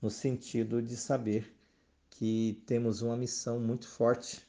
no 0.00 0.10
sentido 0.10 0.82
de 0.82 0.96
saber 0.96 1.52
que 2.10 2.62
temos 2.66 3.02
uma 3.02 3.16
missão 3.16 3.58
muito 3.58 3.88
forte 3.88 4.46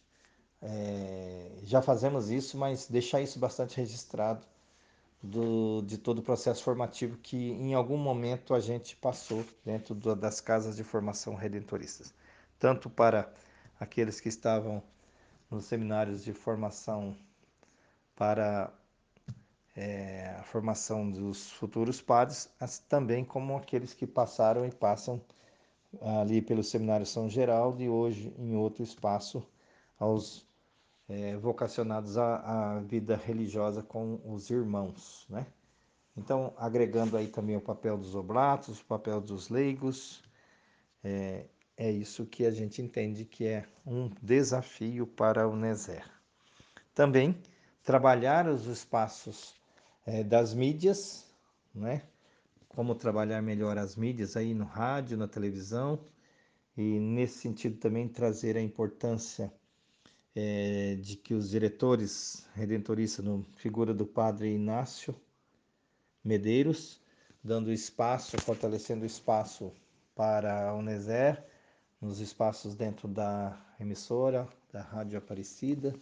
é, 0.62 1.52
já 1.64 1.82
fazemos 1.82 2.30
isso, 2.30 2.58
mas 2.58 2.88
deixar 2.88 3.22
isso 3.22 3.40
bastante 3.40 3.78
registrado 3.78 4.46
do, 5.22 5.82
de 5.84 5.98
todo 5.98 6.20
o 6.20 6.24
processo 6.24 6.64
formativo 6.64 7.18
que 7.18 7.52
em 7.52 7.74
algum 7.74 7.98
momento 7.98 8.54
a 8.54 8.60
gente 8.60 8.96
passou 8.96 9.46
dentro 9.66 9.94
do, 9.96 10.16
das 10.16 10.40
casas 10.42 10.76
de 10.76 10.84
formação 10.84 11.36
redentoristas, 11.36 12.14
tanto 12.60 12.90
para 12.90 13.32
aqueles 13.80 14.20
que 14.20 14.30
estavam 14.30 14.82
nos 15.50 15.66
seminários 15.66 16.24
de 16.24 16.34
formação 16.34 17.16
para 18.16 18.74
é, 19.76 20.36
a 20.40 20.44
formação 20.44 21.10
dos 21.10 21.52
futuros 21.52 22.02
padres, 22.02 22.50
também 22.90 23.24
como 23.24 23.56
aqueles 23.56 23.94
que 23.94 24.08
passaram 24.08 24.66
e 24.66 24.72
passam 24.72 25.22
ali 26.02 26.42
pelo 26.42 26.64
Seminário 26.64 27.06
São 27.06 27.30
Geraldo 27.30 27.82
e 27.82 27.88
hoje 27.88 28.34
em 28.38 28.56
outro 28.56 28.84
espaço 28.84 29.46
aos 30.00 30.47
é, 31.10 31.38
vocacionados 31.38 32.18
à, 32.18 32.38
à, 32.76 32.80
vida 32.82 33.16
religiosa 33.16 33.82
com 33.82 34.20
os 34.26 34.50
irmãos, 34.50 35.26
né? 35.30 35.48
Então, 36.16 36.54
agregando 36.58 37.16
aí 37.16 37.28
também 37.28 37.56
o 37.56 37.62
papel 37.62 37.98
dos 37.98 38.16
oblatos, 38.16 38.82
o 38.82 38.86
papel 38.86 39.22
dos 39.22 39.50
leigos, 39.50 40.24
é, 41.04 41.46
é 41.78 41.92
isso 41.92 42.26
que 42.26 42.46
a 42.46 42.52
gente 42.52 42.82
entende 42.82 43.24
que 43.24 43.46
é 43.46 43.66
um 43.86 44.10
desafio 44.22 45.06
para 45.06 45.48
o 45.48 45.56
Nezer. 45.56 46.04
Também 46.94 47.40
trabalhar 47.84 48.48
os 48.50 48.66
espaços 48.66 49.56
é, 50.06 50.24
das 50.24 50.54
mídias, 50.54 51.26
né? 51.74 52.02
Como 52.68 52.96
trabalhar 52.96 53.42
melhor 53.42 53.78
as 53.78 53.96
mídias 53.96 54.36
aí 54.36 54.54
no 54.54 54.66
rádio, 54.66 55.18
na 55.18 55.28
televisão, 55.28 56.00
e 56.76 57.00
nesse 57.00 57.40
sentido 57.40 57.78
também 57.78 58.08
trazer 58.08 58.58
a 58.58 58.62
importância 58.62 59.54
é, 60.40 60.94
de 61.02 61.16
que 61.16 61.34
os 61.34 61.50
diretores 61.50 62.46
redentoristas, 62.54 63.26
no 63.26 63.44
figura 63.56 63.92
do 63.92 64.06
padre 64.06 64.54
Inácio 64.54 65.16
Medeiros, 66.24 67.02
dando 67.44 67.74
espaço, 67.74 68.40
fortalecendo 68.42 69.04
espaço 69.04 69.74
para 70.14 70.70
a 70.70 70.76
Uneser, 70.76 71.44
nos 72.00 72.20
espaços 72.20 72.76
dentro 72.76 73.08
da 73.08 73.60
emissora, 73.80 74.48
da 74.72 74.84
Rádio 74.84 75.18
Aparecida, 75.18 75.96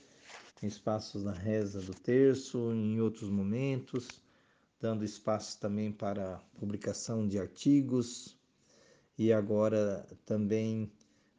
em 0.62 0.67
espaços 0.67 1.24
na 1.24 1.32
reza 1.32 1.80
do 1.80 1.93
terço, 1.93 2.74
em 2.74 3.00
outros 3.00 3.30
momentos, 3.30 4.21
dando 4.82 5.06
espaço 5.06 5.58
também 5.62 5.93
para 5.93 6.41
publicação 6.60 7.26
de 7.26 7.39
artigos 7.39 8.38
e 9.17 9.32
agora 9.32 10.06
também 10.26 10.91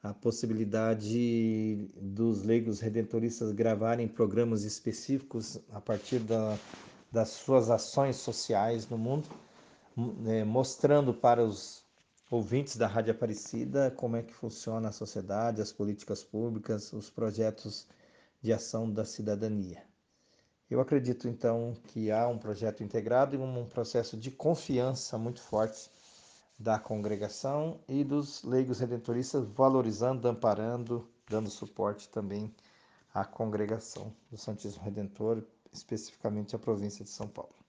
a 0.03 0.15
possibilidade 0.15 1.89
dos 1.97 2.43
leigos 2.43 2.81
redentoristas 2.81 3.53
gravarem 3.53 4.07
programas 4.07 4.63
específicos 4.63 5.59
a 5.73 5.81
partir 5.81 6.21
da, 6.21 6.57
das 7.11 7.31
suas 7.31 7.71
ações 7.71 8.17
sociais 8.17 8.89
no 8.89 8.99
mundo, 8.99 9.29
é, 10.27 10.45
mostrando 10.45 11.13
para 11.13 11.45
os 11.45 11.85
ouvintes 12.31 12.77
da 12.77 12.87
Rádio 12.87 13.13
Aparecida 13.13 13.91
como 13.91 14.17
é 14.17 14.23
que 14.23 14.35
funciona 14.35 14.89
a 14.89 14.93
sociedade, 14.93 15.63
as 15.63 15.73
políticas 15.73 16.23
públicas, 16.23 16.93
os 16.93 17.09
projetos 17.09 17.87
de 18.43 18.53
ação 18.53 18.91
da 18.91 19.05
cidadania. 19.05 19.83
Eu 20.69 20.81
acredito 20.81 21.29
então 21.29 21.75
que 21.85 22.11
há 22.11 22.27
um 22.27 22.39
projeto 22.39 22.83
integrado 22.83 23.37
e 23.37 23.39
um 23.39 23.65
processo 23.67 24.17
de 24.17 24.31
confiança 24.31 25.17
muito 25.17 25.41
forte 25.41 25.89
da 26.59 26.79
congregação 26.79 27.79
e 27.89 28.03
dos 28.03 28.43
leigos 28.43 28.81
redentoristas, 28.81 29.47
valorizando, 29.47 30.27
amparando, 30.29 31.09
dando 31.29 31.51
suporte 31.51 32.09
também 32.09 32.55
à 33.13 33.25
congregação 33.25 34.13
do 34.31 34.39
Santíssimo 34.39 34.85
Redentor, 34.85 35.43
especificamente 35.73 36.57
à 36.57 36.59
província 36.59 37.05
de 37.05 37.11
São 37.11 37.29
Paulo. 37.29 37.66